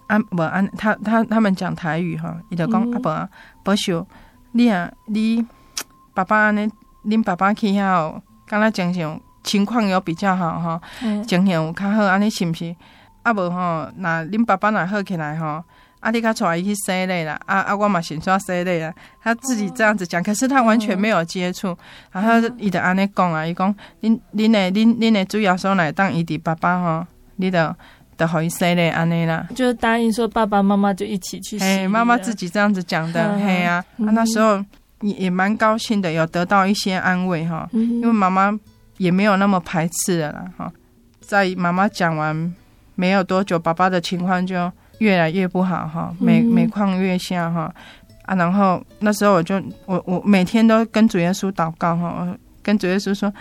[0.07, 3.29] 啊无安，他他他们讲台语哈，伊就讲、嗯、啊无
[3.63, 4.05] 保守，
[4.51, 5.45] 你啊你
[6.13, 6.69] 爸爸安尼，
[7.05, 10.81] 恁爸爸去遐，敢若情形情况有比较好哈，
[11.25, 12.75] 情形有较好，安尼是毋是？
[13.23, 15.63] 啊无吼，那恁爸爸若好起来吼，
[15.99, 21.77] 啊你较带伊去洗礼啦，啊啊我嘛先刷洗礼啦，他自己这样子讲，可是他完全没有接触，
[22.11, 27.05] 然后伊就安尼讲啊，伊讲恁恁的恁恁的主要说来当伊的爸爸吼，
[27.35, 27.75] 你的。
[28.17, 31.57] 的好意思嘞，安内啦，就答应说爸爸妈妈就一起去。
[31.57, 34.63] 哎，妈妈自己这样子讲的，嘿呀、啊，那时候
[34.99, 38.55] 也也蛮高兴的，有得到一些安慰哈，因为妈妈
[38.97, 40.71] 也没有那么排斥了啦哈。
[41.21, 42.53] 在妈妈讲完
[43.01, 47.73] 没有多久，爸爸的情况就越来越不好哈，每每况愈下哈
[48.27, 48.35] 啊。
[48.35, 53.33] 然后那时候我就我我每天都跟主耶稣祷告哈，跟主耶稣说。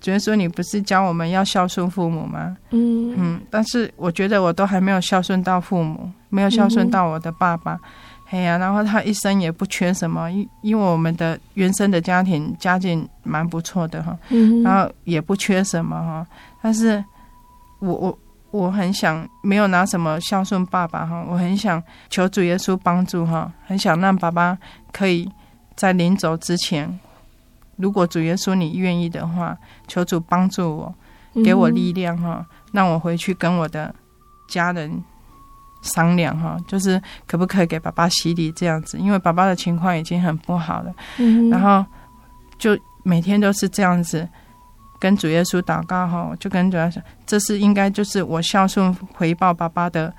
[0.00, 2.56] 主耶稣你不是教我们要孝顺父母吗？
[2.70, 7.76] 嗯嗯，但是我觉得我都还没有孝顺到父母，没有孝顺到我的爸爸。
[8.30, 16.24] 哎呀、嗯，然后他一生也不缺什么，因因为我们的原生的家庭家境蛮不错的哈，嗯、然后也不缺什么哈。
[16.62, 17.04] 但是
[17.80, 18.18] 我我
[18.50, 24.56] 我很想没有拿什么孝顺爸爸哈，我很想求主耶稣帮助哈，很想让爸爸
[24.92, 25.30] 可以
[25.76, 26.98] 在临走之前。
[27.76, 29.56] 如果主耶稣你愿意的话，
[29.86, 30.94] 求主帮助我，
[31.44, 33.94] 给我力量哈，让我回去跟我的
[34.48, 35.02] 家人
[35.82, 40.92] 商量哈，就是可不可以给爸爸洗礼这样子，因为爸爸的情况已经很不好了。
[41.18, 41.84] 嗯，然后
[42.58, 44.28] 就每天都是这样子
[45.00, 50.12] 跟主耶稣祷告哈，就跟主耶稣，这是应该就是我孝顺回报爸爸的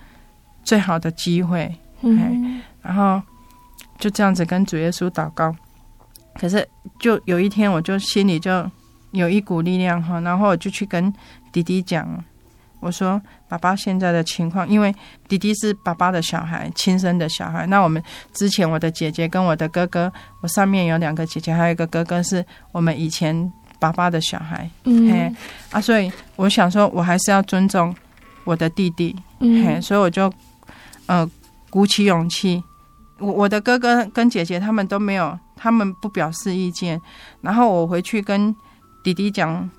[0.64, 1.74] 最好的机会。
[2.02, 3.22] 嗯，然后
[3.98, 5.54] 就这样子跟主耶稣祷告。
[6.36, 6.66] 可是，
[7.00, 8.66] 就有一天，我就心里就
[9.12, 11.14] 有一股力量哈，然后我就去跟
[11.52, 12.08] 弟弟讲，
[12.80, 14.96] 我说：“爸爸现在的情况，因为
[15.28, 17.68] 弟弟是爸爸的小孩，亲生的小孩。
[17.68, 20.10] 那我们之前我的姐姐跟我的哥哥，
[20.42, 24.70] 我上面有两个姐姐，还有一个哥哥，是我们以前爸爸的小孩。
[24.84, 25.36] 嗯，嘿
[25.72, 27.96] 啊，所以我想说，我还是要尊重
[28.44, 29.16] 我的弟弟。
[29.40, 30.32] 嗯，嘿，所以我就
[31.08, 31.30] 呃
[31.70, 32.64] 鼓起勇气，
[33.18, 36.98] 我我的哥哥跟姐姐他们都没有。”他们不表示意见，
[37.42, 38.56] 然后我回去跟
[39.04, 39.70] 弟弟讲，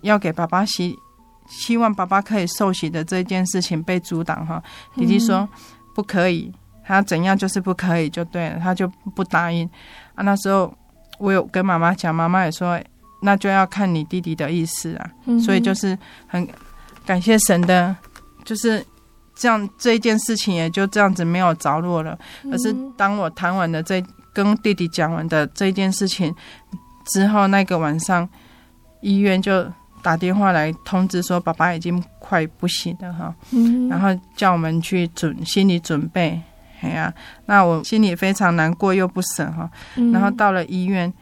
[0.00, 0.98] 要给爸爸洗，
[1.46, 4.62] 希望爸爸可以受洗的这件事情被阻挡哈。
[4.94, 5.46] 弟弟说
[5.94, 6.50] 不可以，
[6.82, 9.68] 他怎样就是不可以就对了，他就不答应。
[10.14, 10.74] 啊，那时候
[11.18, 12.80] 我有跟妈妈讲，妈妈也说
[13.22, 15.10] 那就要看你弟弟的意思啊。
[15.40, 16.46] 所以就是很
[17.06, 17.96] 感谢神的，
[18.44, 18.84] 就是
[19.34, 22.18] 这样这一件事情也就这样子没有着落了。
[22.42, 24.02] 可是当我谈完的这。
[24.34, 26.34] 跟弟弟讲完的这件事情
[27.04, 28.26] 之后，那个晚上
[29.02, 36.40] 医院就打电话来通知说，爸爸已经快不行了哈，嗯、然后叫我们去准心理准备，
[36.80, 39.70] 哎呀、啊，那我心里非常难过又不舍哈，
[40.14, 41.12] 然后到了医院。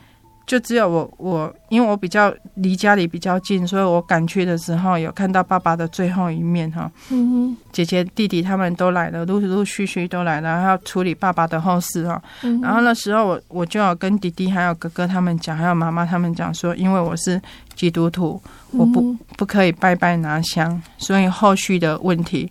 [0.46, 6.90] 就只有我，我因为我比较离家里比较近，所以我赶去的时候有看到爸爸的最后一面哈。
[7.10, 12.20] 嗯哼，姐姐弟弟他们都来了，陆陆续续都来了，然后要处理爸爸的后事哈。
[12.42, 17.40] 嗯，然后那时候我我就要跟弟弟还有哥哥他们讲，还有妈妈他们讲说，因为我是
[17.76, 22.50] 基督徒，我不不可以拜拜拿香，所以后续的问题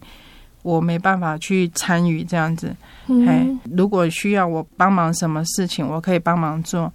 [0.61, 2.73] 我没办法去参与这样子。
[3.07, 6.89] 嗯哼，如果需要我帮忙什么事情，我可以帮忙做。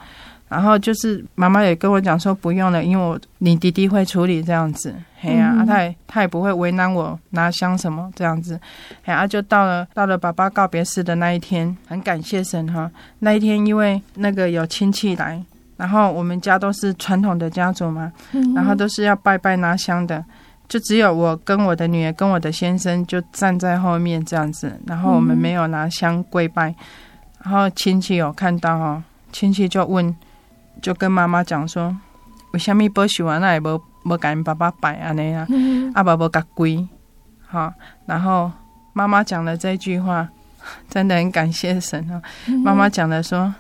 [0.54, 8.60] 然后就是妈妈也跟我讲说不用了，因为我你弟弟会处理这样子，嘿呀、啊，他也他也不会为难我拿香什么这样子，
[9.02, 12.88] 嘿啊，就到了到了爸爸告别式的那一天，很感谢神哈，
[13.18, 15.42] 那一天因为那个有亲戚来，
[15.76, 18.12] 然后我们家都是传统的家族嘛，
[18.54, 20.24] 然后都是要拜拜拿香的，
[20.68, 26.72] 就只有我跟我的女儿跟我的先生就站在后面这样子，然后我们没有拿香跪拜，
[27.42, 29.02] 然后亲戚有看到哦，
[29.32, 30.14] 亲戚就问。
[30.84, 31.96] 就跟妈妈讲说，
[32.52, 33.38] 为什么保守啊？
[33.38, 35.48] 那也无无跟爸爸拜安尼啊？
[35.94, 36.86] 阿爸无甲跪，
[37.46, 37.72] 好。
[38.04, 38.52] 然后
[38.92, 40.28] 妈妈讲了这句话，
[40.90, 42.20] 真的很感谢神啊。
[42.62, 43.54] 妈妈讲的说，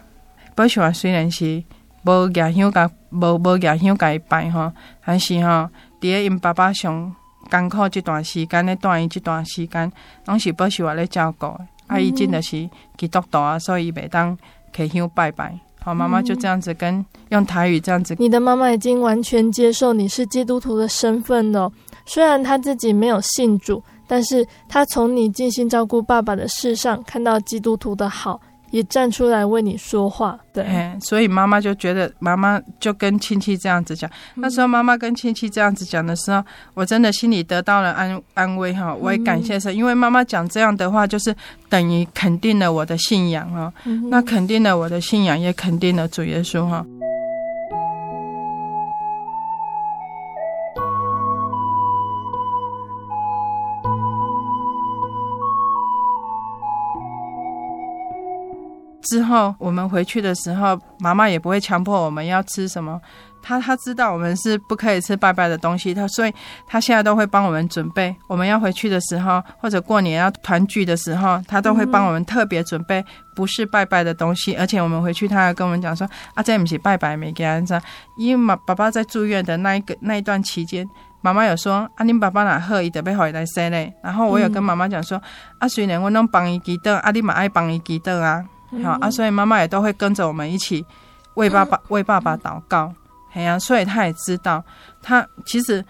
[0.54, 1.64] 保守啊，虽然是
[2.02, 4.70] 无牙香甲无无牙香甲伊拜吼，
[5.02, 5.70] 但是吼，伫
[6.02, 7.10] 咧因爸爸上
[7.50, 9.90] 艰苦这段时间咧，段伊这段时间，
[10.26, 11.46] 拢是保守啊咧照顾。
[11.86, 12.68] 啊，伊真的是
[12.98, 14.36] 基督徒啊，所以袂当
[14.74, 15.58] 去乡拜拜。
[15.84, 18.16] 好，妈妈就这样子跟、嗯、用台语这样子。
[18.18, 21.70] 你的妈妈已经完全接受你是基督徒的身份了，
[22.06, 28.40] 虽然她自己没有信主，但是她从你尽心照顾爸爸的事上看到基督徒的好，
[28.74, 30.36] 也站出来为你说话。
[30.52, 30.66] 对，
[31.00, 34.10] 所以妈妈就觉得，妈妈就跟亲戚这样子讲。
[34.34, 36.42] 那时候妈妈跟亲戚这样子讲的时候，
[36.74, 38.92] 我真的心里得到了安安慰哈。
[38.92, 41.32] 我也感谢神，因为妈妈讲这样的话，就是
[41.68, 43.72] 等于肯定了我的信仰哈。
[44.10, 46.84] 那肯定了我的信仰，也肯定了主耶稣哈。
[59.04, 63.00] 之后我们回去的时候，妈妈也不会强迫我们要吃什么。
[63.46, 66.32] 她她知道我们是不可以吃拜拜的东西，她所以
[66.66, 68.16] 她现在都会帮我们准备。
[68.26, 73.04] 我们要回去的时候，或者过年要团聚的时候，她都会帮我们特别准备
[73.36, 74.54] 不是拜拜的东西。
[74.54, 77.78] 而且我们回去，她还跟我们讲说：“啊，这不是拜拜，没给安上。”
[78.16, 80.88] 因为妈爸爸在住院的那一个那一段期间，
[81.20, 85.20] 妈妈有说：“啊，你爸爸哪喝伊得被回来生嘞。”然后我有跟妈妈讲说
[85.60, 88.42] ：“啊，虽然我拢帮伊祈祷，啊，你嘛爱帮伊祈祷啊。”
[88.82, 90.84] 好啊，所以妈妈也都会跟着我们一起
[91.34, 92.92] 为爸爸为爸爸祷告。
[93.32, 94.62] 哎呀，所以他也知道，
[95.02, 95.84] 他其实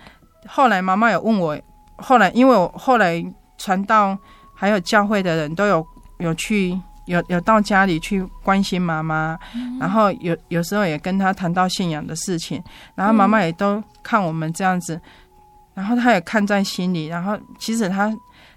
[0.46, 1.58] 后来妈妈有问我，
[1.96, 3.24] 后来因为我后来
[3.58, 4.16] 传道
[4.54, 5.86] 还有教会的人都有
[6.18, 9.38] 有去有有到家里去关心妈妈，
[9.78, 12.62] 然后有有时候也跟他谈到信仰的事情，
[12.94, 14.98] 然后妈妈也都看我们这样子，
[15.74, 18.10] 然后他也看在心里，然后其实他。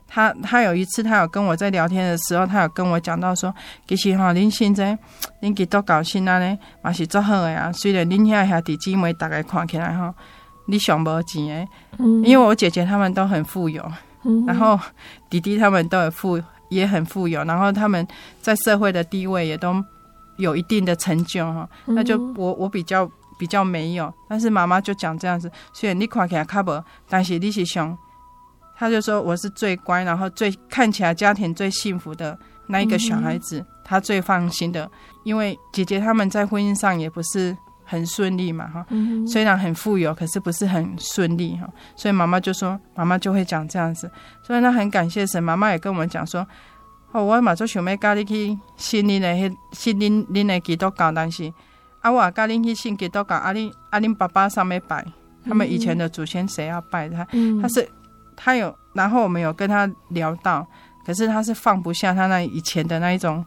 [0.07, 3.53] 他他有一次，他有跟我在聊天的时候，他有跟我讲到说，
[3.85, 4.97] 其实哈，恁现在
[5.41, 7.71] 恁给多高兴啊呢，嘛是做好的呀。
[7.73, 10.13] 虽然恁遐兄弟姊妹大概看起来哈，
[10.67, 11.67] 你上无钱诶，
[11.99, 13.83] 嗯，因为我姐姐他们都很富有，
[14.23, 14.79] 嗯，然后
[15.29, 18.07] 弟弟他们都很富也很富有，然后他们
[18.41, 19.83] 在社会的地位也都
[20.37, 21.67] 有一定的成就哈。
[21.85, 27.97] 那就我我比较比较没有，但是妈妈就讲这样子，虽然你看起来较无，但是你是上。
[28.79, 34.87] 他就说我是最乖，然后最看起来家庭最幸福的那一个小孩子，嗯、他最放心的，
[35.23, 44.11] 因为姐姐他们在婚姻上也不是很顺利嘛，哈、嗯，虽然很富有，可是不是很顺利哈，所以妈妈就说，妈妈就会讲这样子，
[44.43, 46.45] 所以他很感谢神，妈妈也跟我们讲说，
[47.13, 51.51] 哦，我嘛做想要教你去信恁的迄信恁恁的基督教，但是
[52.01, 55.03] 啊，我教恁去信基督教，啊，恁啊恁爸爸上面拜，
[55.45, 57.89] 他们以前的祖先谁要拜他，嗯、他是。
[58.37, 60.65] 他有，然后我们有跟他聊到，
[61.05, 63.43] 可是他是放不下他那以前的那一种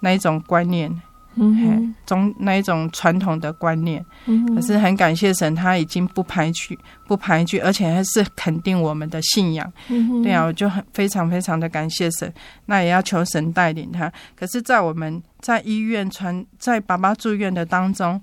[0.00, 0.88] 那一种观念，
[1.36, 12.32] 嗯，中那一种传统的观念，嗯，可是很感谢神，他已经不排拒，不排拒，而且还是肯定我们的信仰，嗯，对啊，我就很非常非常的感谢神，
[12.66, 14.12] 那也要求神带领他。
[14.36, 18.20] 可是，在我们在医院传，在爸爸住院的当中，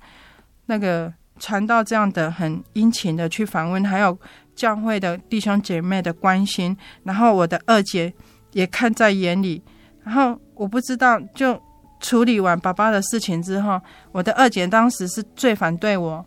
[0.67, 4.15] 那个传到这样的很殷勤的去访问，还有。
[4.59, 8.13] 教会的弟兄姐妹的关心，然后我的二姐
[8.51, 9.63] 也看在眼里，
[10.03, 11.57] 然后我不知道，就
[12.01, 13.79] 处理完爸爸的事情之后，
[14.11, 16.25] 我的二姐当时是最反对我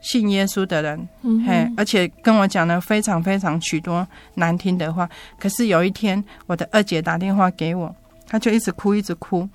[0.00, 5.08] 信耶稣的人，嗯、嘿，而且跟我讲了非常非常许多难听的话。
[5.40, 7.92] 可是有一天，我的二姐打电话给我，
[8.28, 9.48] 她就一直哭一直哭，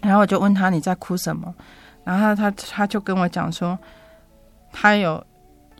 [0.00, 1.52] 然后我就问她，你在哭什么？
[2.04, 3.76] 然后她她就跟我讲说，
[4.70, 5.24] 她有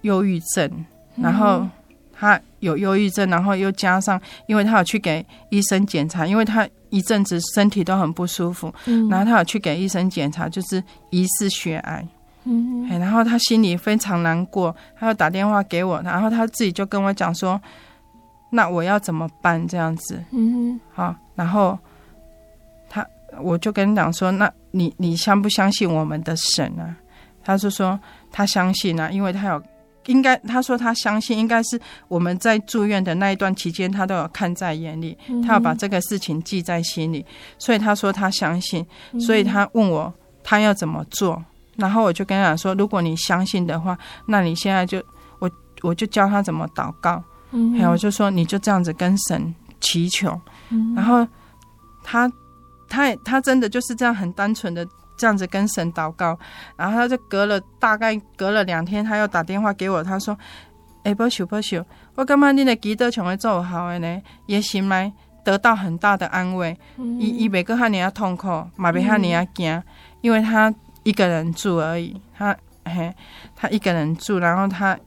[0.03, 0.85] 忧郁症。
[1.21, 1.67] 然后
[2.13, 12.07] 他有忧郁症，然后又加上，因为他有去给医生检查，因为他一阵子身体都很不舒服，嗯、然后他有去给医生检查，就是疑似血癌，
[12.45, 17.61] 嗯，然后他心里非常难过，他又打电话给我，然后他自己就跟我讲说，
[18.51, 19.65] 那我要怎么办？
[19.69, 21.79] 这样子，嗯，好，然后
[22.89, 23.07] 他
[23.41, 26.97] 我就跟你讲说，那你你相不相信我们的神啊？
[27.45, 27.99] 他就说
[28.33, 29.63] 他相信啊，因为他有。
[30.09, 37.25] 应该，他说他相信，应该是我们在住院的那一段期间，他都有看在眼里，他要把这个事情记在心里，
[37.59, 38.85] 所以他说他相信，
[39.21, 41.43] 所以他问我他要怎么做，
[41.77, 43.97] 然后我就跟他说，如果你相信的话，
[44.27, 45.03] 那你现在就
[45.39, 45.51] 我
[45.83, 47.23] 我就教他怎么祷告，
[47.77, 50.41] 还有我就说你就这样子跟神祈求，
[50.97, 51.27] 然后
[52.03, 52.31] 他
[52.89, 54.89] 他他真的就是这样很单纯的。
[55.19, 56.39] 这样子跟神祷告，
[56.77, 60.39] 然后他就隔了大概隔了两天，他又打电话给我，他说
[61.03, 65.13] ：“哎，不修不修，我感觉你的祈祷全会做好的呢，也心内
[65.45, 66.79] 得到很大的安慰。
[67.19, 69.83] 伊伊每个哈尼亚痛苦，马别哈尼亚惊，
[70.21, 73.13] 因为他一个人住而已，他嘿，
[73.57, 74.99] 他一个人住，然后他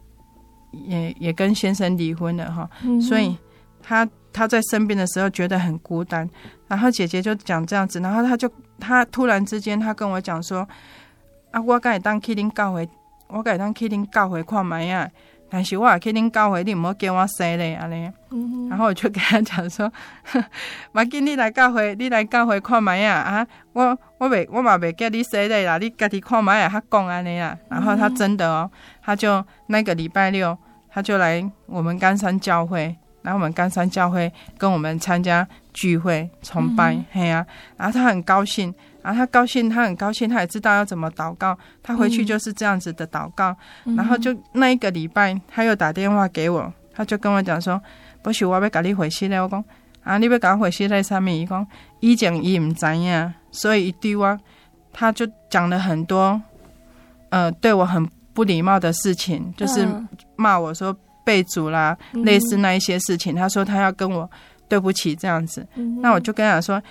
[0.71, 2.69] 也也跟先生离婚了哈，
[3.01, 3.37] 所以
[3.81, 6.29] 他他在生病的时候觉得很孤单。
[6.71, 8.49] 然后姐姐就讲这样子，然后她就。
[8.83, 10.67] 她突然之间，她跟我讲说
[11.51, 12.89] ：“啊，我该当去恁教会，
[13.27, 15.07] 我该当去恁教会看麦啊。
[15.51, 19.91] 但是我也去恁教会，你唔好叫我洗嘞，安尼。”嗯然后我就跟他讲说
[20.93, 23.47] ：“马吉，你来教会，你来教会看麦啊啊！
[23.73, 27.55] 我我未我嘛未叫你说的啦，你家己看麦呀，他讲安尼啊。
[27.69, 28.71] 然后他真的哦，
[29.03, 30.57] 他就那个礼拜六，
[30.89, 37.47] 他就来我们冈山教会，然后我们冈山教会跟我们参加聚会崇拜，嘿呀、啊，
[37.77, 41.57] 然后他很高兴。”然后他高兴，他很高兴，他也知道要怎么祷告。
[41.81, 43.55] 他回去就是这样子的祷告。
[43.85, 47.81] 嗯、然后就那一个礼拜，他又打电话给我，他就跟我讲说
[48.21, 49.65] ：“不许我要给你回信嘞。”我讲
[50.05, 51.01] ：“啊，你要给我回信嘞？
[51.01, 51.65] 上面伊讲
[51.99, 54.39] 以前伊唔知呀，所以一对我，
[54.93, 56.39] 他就讲了很多，
[57.29, 59.87] 呃，对我很不礼貌的事情，就是
[60.35, 60.95] 骂我说
[61.25, 63.35] 被主啦，嗯、类似那一些事情。
[63.35, 64.29] 他说他要跟我
[64.71, 65.67] 对不起这样子。
[65.75, 66.81] 嗯、那我就跟他说。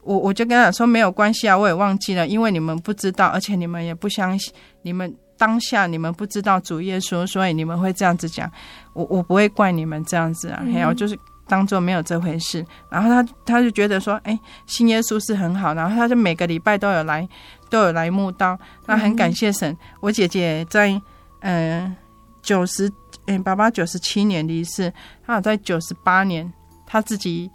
[0.00, 8.50] 我我就跟他说没有关系啊，我也忘记了，因为你们不知道，而且你们也不相信，你们当下你们不知道主耶稣，所以你们会这样子讲。
[8.94, 12.64] 我我不会怪你们这样子啊，还有、嗯、就是当做没有这回事。
[12.88, 17.28] 然后他他就觉得说，哎，信耶稣是很好，然后他就每个礼拜都有来
[17.68, 19.70] 都有来慕道，那很感谢神。
[19.70, 20.98] 嗯、我姐姐在
[21.40, 21.94] 嗯
[22.40, 22.90] 九十
[23.26, 24.90] 嗯爸爸九十七年离世，
[25.26, 26.50] 他好在九十八年
[26.88, 27.48] 他自己。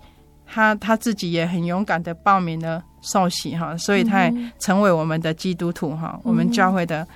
[0.45, 7.07] 他他自己也很勇敢的报名了受洗哈，所以他也成为我们的基督徒哈，嗯、我们教会的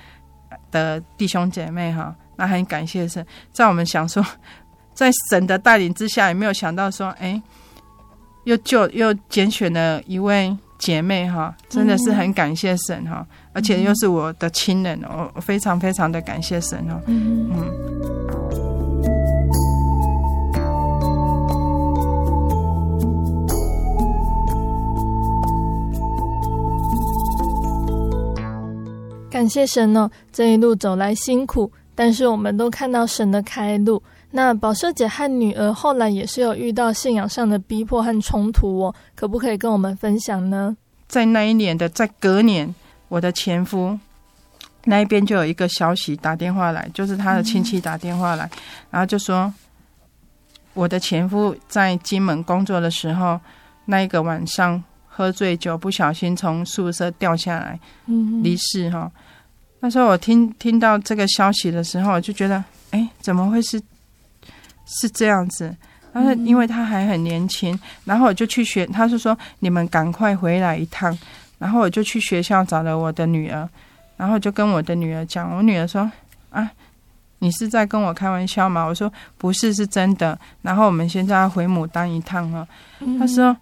[0.72, 4.24] 的弟兄姐妹哈，那很感谢神，在我们想说，
[4.92, 7.40] 在神的带领之下，也没有想到说，哎，
[8.44, 15.00] 又就又拣选了一位姐妹哈，真的是很感谢神哈，嗯、而且又是我的亲人，
[15.34, 17.50] 我非常非常的感谢神哦，嗯。
[17.52, 18.47] 嗯
[29.38, 34.02] 感谢神哦，这一路走来辛苦，但是我们都看到神的开路。
[34.32, 40.76] 那宝设姐和女儿后来也是有遇到信仰上的逼迫和冲突哦，可不可以跟我们分享呢？
[41.06, 42.74] 在那一年的，在隔年，
[43.06, 43.96] 我的前夫
[44.86, 48.50] 那一边就有一个消息打电话来，就是他的亲戚打电话来，嗯、
[48.90, 49.54] 然后就说
[50.74, 53.38] 我的前夫在金门工作的时候，
[53.84, 59.08] 那一个晚上喝醉酒，不小心从宿舍掉下来，嗯，离世哈。
[59.80, 63.80] 那时候我听听到这个消息的时候，我就觉得，哎，怎么会是
[64.86, 65.74] 是这样子？
[66.12, 71.16] 然后因为他还很年轻，然后我就去学，他是说你们赶快回来一趟。
[71.58, 73.68] 然后我就去学校找了我的女儿，
[74.16, 76.10] 然后就跟我的女儿讲，我女儿说
[76.50, 76.70] 啊，
[77.40, 78.84] 你是在跟我开玩笑吗？
[78.84, 80.38] 我说不是，是真的。
[80.62, 82.66] 然后我们现在要回牡丹一趟了。
[83.18, 83.56] 他说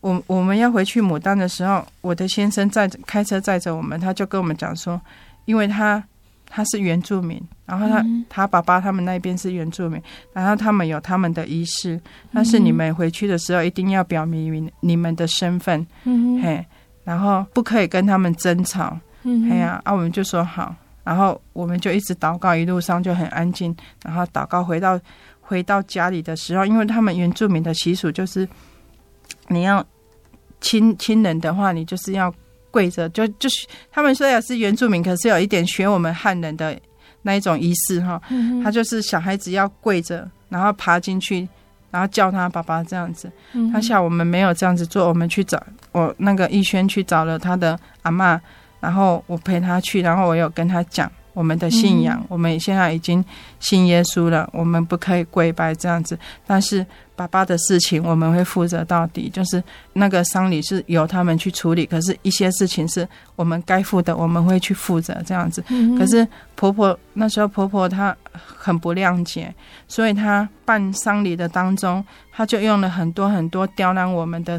[0.00, 5.00] 我我们要回去牡丹的时候，我的先生载开车载着我们，他就跟我们讲说。
[5.48, 6.02] 因为他
[6.46, 9.98] 他是原住民，然后他、嗯、他爸爸他们那边是原住民，
[10.34, 11.98] 然后他们有他们的仪式，
[12.34, 16.62] 但是你们回去的时候一定要表明你们的身份，嗯、嘿，
[17.02, 23.74] 然后不可以跟他们争吵，嗯、嘿呀，啊，我们就说好，然后我们就一直祷告，一路上就很安静，
[24.04, 25.00] 然后祷告回到
[25.40, 28.46] 回到家里的时候，因为他们原住民的习俗就是
[29.48, 29.82] 你要
[30.60, 32.30] 亲亲人的话，你就是要。
[32.70, 36.78] 跪着就就是他们虽然是原住民，可是有一点学我们汉人的
[37.22, 38.20] 那一种仪式哈。
[38.30, 41.48] 嗯、他就是小孩子要跪着，然后爬进去，
[41.90, 43.30] 然后叫他爸爸这样子。
[43.52, 45.62] 嗯、哼他像我们没有这样子做，我们去找
[45.92, 48.38] 我那个逸轩去找了他的阿嬷，
[48.80, 51.10] 然后我陪他去，然后我有跟他讲。
[51.38, 53.24] 我们的信仰，嗯、我们现在已经
[53.60, 56.18] 信耶稣了，我们不可以跪拜这样子。
[56.44, 56.84] 但是
[57.14, 59.62] 爸爸的事情，我们会负责到底，就是
[59.92, 61.86] 那个丧礼是由他们去处理。
[61.86, 65.62] 可是，一些事情是我们该负的，我们会去负责这样子。
[65.68, 66.26] 嗯、可是
[66.56, 69.54] 婆婆那时候，婆婆她很不谅解，
[69.86, 74.58] 所以她办丧礼的当中，她就用了很多很多刁难我们的，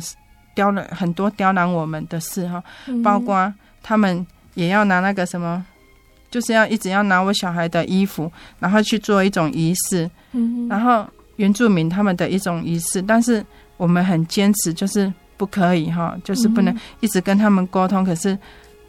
[0.55, 2.63] 刁难很多刁难我们的事哈，
[3.03, 3.53] 包括
[3.83, 5.65] 他们也要拿那个什么。
[6.29, 11.05] 就是要一直要拿我小孩的衣服，然后去做一种仪式，嗯、然后
[11.37, 13.43] 原住民他们的一种仪式，但是
[13.77, 18.03] 我们很坚持，就是不可以哈，就是不能一直跟他们沟通。
[18.03, 18.37] 嗯、可是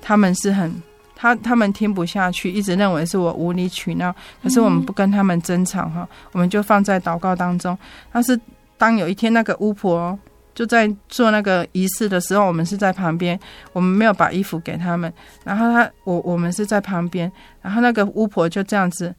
[0.00, 0.70] 他们是很
[1.14, 4.14] 他他们听不下去，一直认为是我无理取闹。
[4.42, 7.76] 可是我们不跟他们争吵哈，我们就放在祷告当中。
[8.12, 8.38] 但是
[8.76, 10.18] 当有一天那个巫婆。
[10.60, 13.40] 就在做那个仪式的时候，我们是在旁边，
[13.72, 15.10] 我们没有把衣服给他们。
[15.42, 17.32] 然后他，我我们是在旁边。
[17.62, 19.14] 然后那个巫婆就这样子，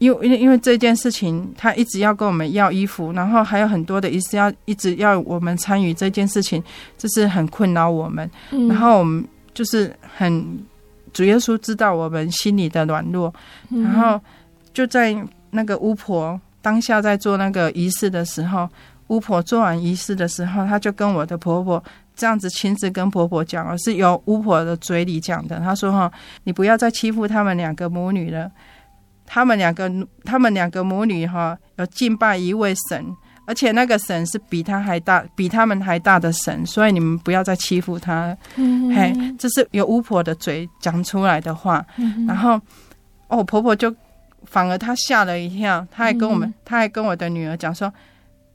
[0.00, 6.62] 因为因为因为这件事情，他一直要跟我们要衣服，然后还有很多的仪式要一直要我们参与这件事情，
[6.98, 8.30] 就是很困扰我们。
[8.50, 10.62] 嗯、然后我们就是很
[11.14, 13.32] 主耶稣知道我们心里的软弱，
[13.70, 14.20] 然后
[14.74, 15.16] 就在
[15.50, 18.68] 那个巫婆当下在做那个仪式的时候，
[19.10, 21.82] 巫婆做完仪式的时候，她就跟我的婆婆
[22.16, 25.60] 这样子亲自跟婆婆讲，而是由巫婆的嘴里讲的。
[25.60, 26.10] 她说：“哈，
[26.44, 28.50] 你不要再欺负他们两个母女了。
[29.26, 29.88] 他们两个，
[30.24, 33.04] 他们两个母女哈，有敬拜一位神。”
[33.46, 38.36] 而且那个神是比他还大，比他们还大的神，所以你们不要再欺负他。
[38.54, 41.84] 嗯、嘿，这是由巫婆的嘴讲出来的话。
[41.96, 42.60] 嗯、然后，
[43.26, 43.92] 哦，婆婆就
[44.44, 47.92] 反而她吓了一跳，她还跟我们，她、嗯、还跟我的女儿讲说：“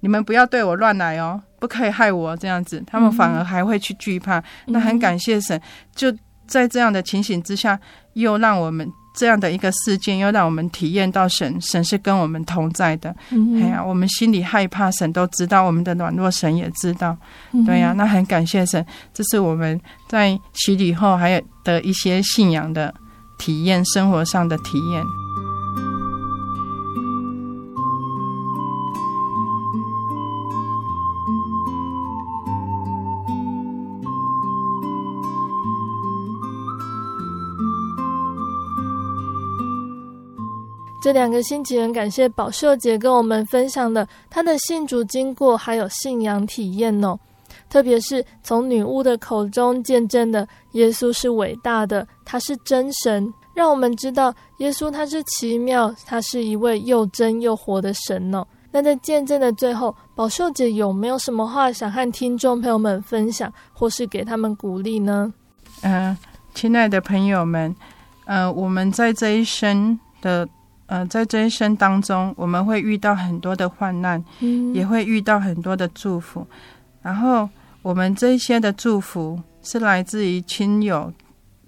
[0.06, 4.38] 你们不要对我乱来哦，不可以害我这样子。”他们反而还会去惧怕。
[4.38, 5.60] 嗯、那很感谢神，
[5.96, 7.80] 就在这样的情形之下，
[8.14, 8.88] 又让我们。
[9.18, 13.16] 这样的一个事件，又让我们体验到神，神是跟我们同在的。
[13.30, 17.18] 嗯，哎呀，我们心里害怕，神都知道；我们的软弱，神也知道。
[17.66, 19.80] 对呀，那很感谢神，这是我们
[20.10, 22.94] 在洗礼后还有的一些信仰的
[23.40, 25.02] 体验，生活上的体验。
[41.06, 47.16] 这两个星期很感谢宝秀姐跟我们分享的她的信主经过，还有信仰体验哦。
[47.70, 58.44] 特别是从女巫的口中见证的耶稣是伟大的，他是真神，让我们知道耶稣他是奇妙，他是一位又真又活的神哦。
[58.72, 65.32] 那在见证的最后，宝秀姐有没有什么话想和听众朋友们分享，或是给他们鼓励呢？
[65.84, 66.18] 嗯、
[66.56, 67.76] 亲爱的朋友们，
[68.26, 70.50] 呃，我们在这一生的。
[70.88, 76.46] 呃，在这一生当中，我们会遇到很多的患难，嗯，也会遇到很多的祝福。
[77.02, 77.50] 然后，
[77.82, 81.12] 我们这些的祝福是来自于亲友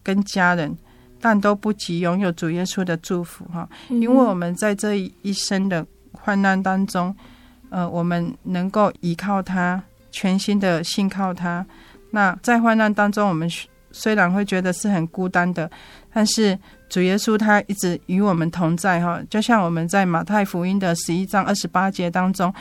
[0.04, 0.78] 跟家人，
[1.20, 3.68] 但都不及拥有主耶稣的祝福哈。
[3.90, 7.16] 因为我们在这一生的患难当中，
[7.72, 11.66] 呃，我们能够依靠他，全心的信靠他。
[12.12, 13.50] 那在患难当中，我们
[13.92, 15.68] 虽然会觉得是很孤单的，
[16.14, 16.56] 但是。
[16.90, 22.54] 主耶稣他一直与我们同在哈，就像我们在马太福音的十一章二十八节当中，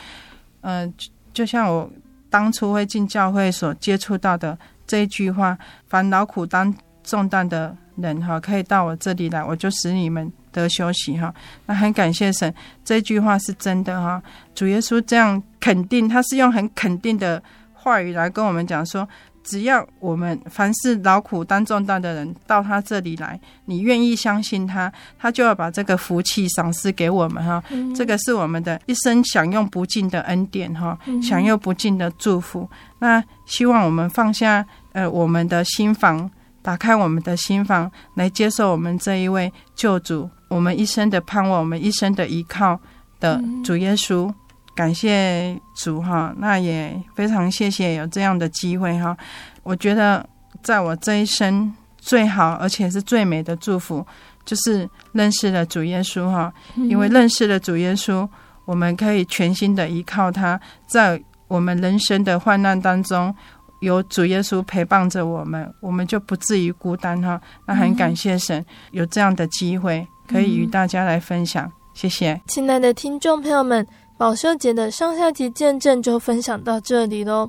[0.61, 0.93] 嗯、
[1.33, 1.89] 就像我
[2.29, 5.57] 当初会进教会所接触到的这一句话
[5.87, 6.73] ：“凡劳苦担
[7.03, 11.33] 重担的人哈，可以到我这里来，我就使你们得休息哈。”
[11.65, 12.53] 那很感谢神，
[12.83, 14.21] 这句话是真的哈。
[14.53, 17.41] 主耶稣这样肯定，他是用很肯定的
[17.73, 19.07] 话语来跟我们讲说。
[19.47, 27.63] 只要我们凡是劳苦担重担的人到他这里来，你愿意相信他，他就要把这个福气赏赐给我们哈。
[27.69, 32.69] 嗯、这个是我们的一生享用不尽的恩典哈，嗯、享用不尽的祝福。
[32.99, 36.29] 那希望我们放下呃我们的心房，
[36.61, 42.77] 打开我们的心房，来接受我们这一位救主，我们一生的盼望，我们一生的依靠
[43.21, 44.27] 的主耶稣。
[44.27, 44.35] 嗯
[44.77, 49.17] 感谢主哈，那也非常谢谢有这样的机会哈。
[49.63, 50.23] 我觉得
[50.61, 54.05] 在我这一生最好而且是最美的祝福，
[54.45, 56.53] 就是认识了主耶稣哈。
[56.75, 58.29] 因为认识了主耶稣，
[58.65, 63.33] 我们可以全心的依靠他，在我们人生的患难当中，
[63.81, 67.41] 有主耶稣陪伴着我们，我们就不至于孤单哈。
[67.65, 73.83] 那很感谢神有这样的机会可以与大家来分享，谢谢，亲爱的听众朋友们。
[74.17, 77.47] 宝秀姐的上下集见证就分享到这里喽。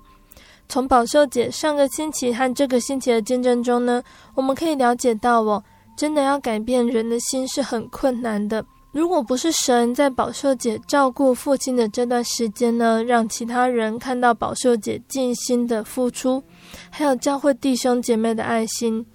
[0.69, 4.03] 从宝秀姐上个星期和这个星期的见证中呢，
[4.35, 5.65] 我们可以了解到哦，
[5.97, 8.63] 真的要改变人的心是很困难的。
[8.93, 16.43] 如果不是神在宝秀姐照顾父亲的这段时间呢，让其他人看到宝秀姐尽心的付出，
[16.91, 19.07] 还有教会弟兄姐妹的爱心，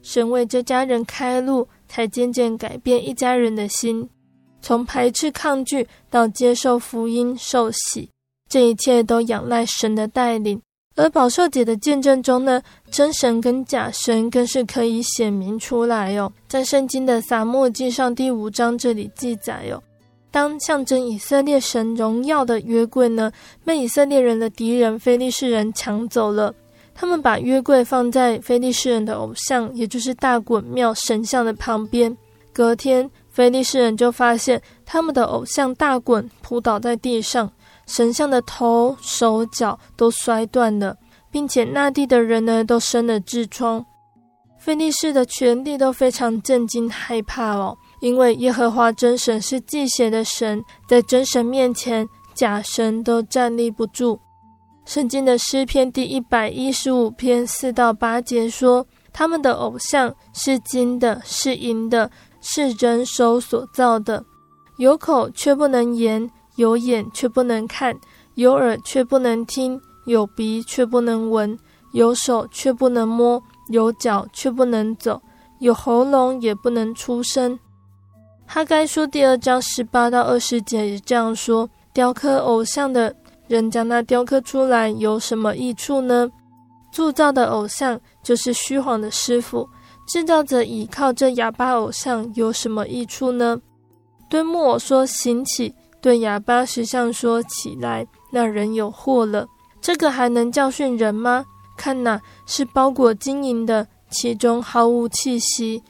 [0.00, 4.08] 神为这家人开路，才渐渐改变一家人的心。
[4.62, 8.08] 从排斥抗拒到接受福音受洗，
[8.48, 10.58] 这一切都仰赖神的带领。
[10.94, 16.32] 而宝秀姐的见证中呢，真神跟假神更是可以显明出来哟、哦。
[16.46, 19.82] 在圣经的撒母记上第五章这里记载哟、哦，
[20.30, 23.32] 当象征以色列神荣耀的约柜呢，
[23.64, 26.54] 被以色列人的敌人非利士人抢走了。
[26.94, 32.14] 他们把约柜放在非利士人的偶像，也就是大衮庙神像的旁边。
[32.52, 33.10] 隔天。
[33.32, 37.50] 菲利士人就发现他们的偶像大滚扑倒在地上，
[37.86, 40.94] 神像的头、手脚都摔断了，
[41.30, 43.84] 并且那地的人呢都生了痔疮。
[44.58, 54.20] 菲利士的全地都非常震惊害怕哦，因为耶和华真神是忌邪的神，在真神面前，假神都站立不住。
[54.84, 62.10] 圣经的诗篇第一百一十五篇四到八节说，他们的偶像是金的，是银的。
[62.42, 64.22] 是人手所造的，
[64.76, 67.98] 有口却不能言，有眼却不能看，
[68.34, 71.56] 有耳却不能听，有鼻却不能闻，
[71.92, 75.22] 有手却不能摸，有脚却不能走，
[75.60, 77.58] 有喉咙也不能出声。
[78.44, 83.14] 哈该书第二章十八到二十节也这样说：雕刻偶像的
[83.46, 86.28] 人将它雕刻出来有什么益处呢？
[86.90, 89.66] 铸造的偶像就是虚谎的师傅，
[90.06, 93.60] 制造者倚靠这哑巴偶像有什么益处呢？
[94.28, 99.46] 对木偶说行起，对哑巴石像说起来，那人有祸了。
[99.80, 101.44] 这个还能教训人吗？
[101.76, 105.82] 看哪，是包裹金银的，其中毫无气息。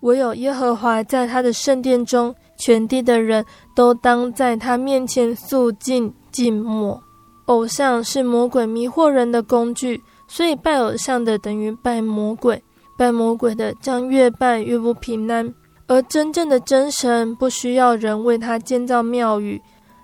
[0.00, 3.44] 唯有耶和华在他的圣殿中，全地的人
[3.74, 7.02] 都当在他面前肃静静默。
[7.46, 10.02] 偶像是魔鬼迷惑人的工具。
[10.26, 12.60] 所以拜偶像的等于拜魔鬼，
[12.96, 15.52] 拜魔鬼的将越拜越不平安。
[15.86, 19.60] 而真正的真神不需要人为他建造庙宇，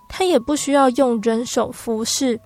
[0.08, 2.38] 他也不需要用人手服侍。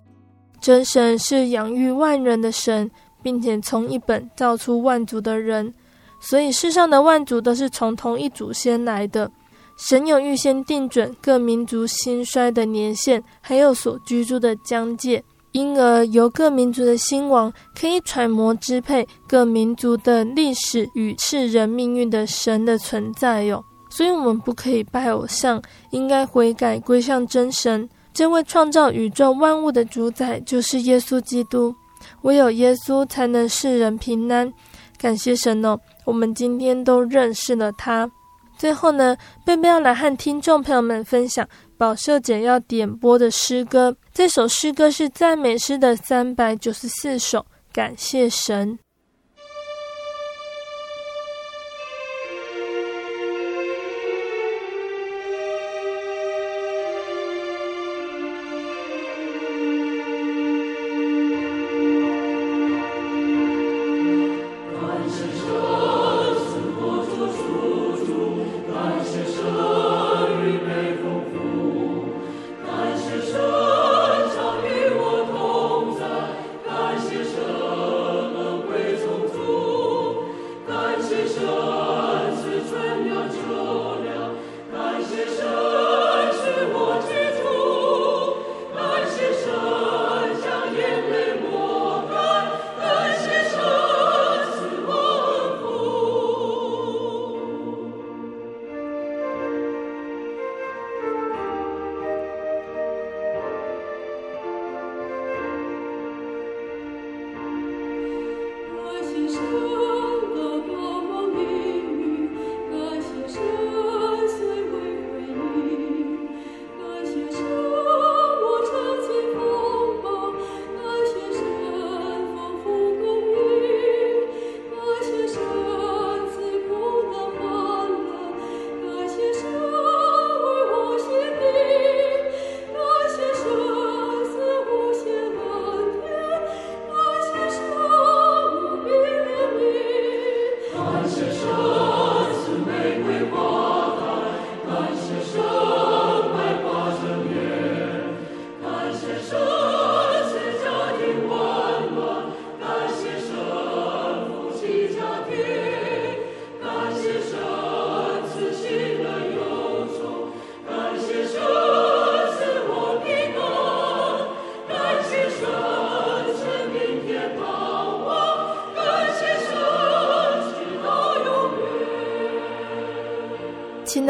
[0.60, 2.90] 真神是养育万人的神，
[3.22, 5.74] 并且从一本造出万族的人，
[6.20, 9.30] 所以世上的万族都是从同一祖先来的。
[9.76, 15.22] 神有预先定准各民族兴衰的年限，还有所居住的疆界。
[15.54, 23.64] 因而，由各民族的兴亡可以揣摩支配各民族的历史与世人命运的神的存在哟。
[23.88, 27.88] 所以，我们不可以拜偶像，应该悔改归向真神。
[28.12, 31.72] 这位创造宇宙万物的主宰就是耶稣基督，
[32.22, 34.52] 唯有耶稣才能世人平安。
[34.98, 38.10] 感谢神哦，我们今天都认识了他。
[38.56, 41.46] 最后呢，贝贝要来和听众朋友们分享。
[41.76, 48.78] 宝秀姐要点播的诗歌，这首诗歌是赞美诗的三百九十四首，感谢神。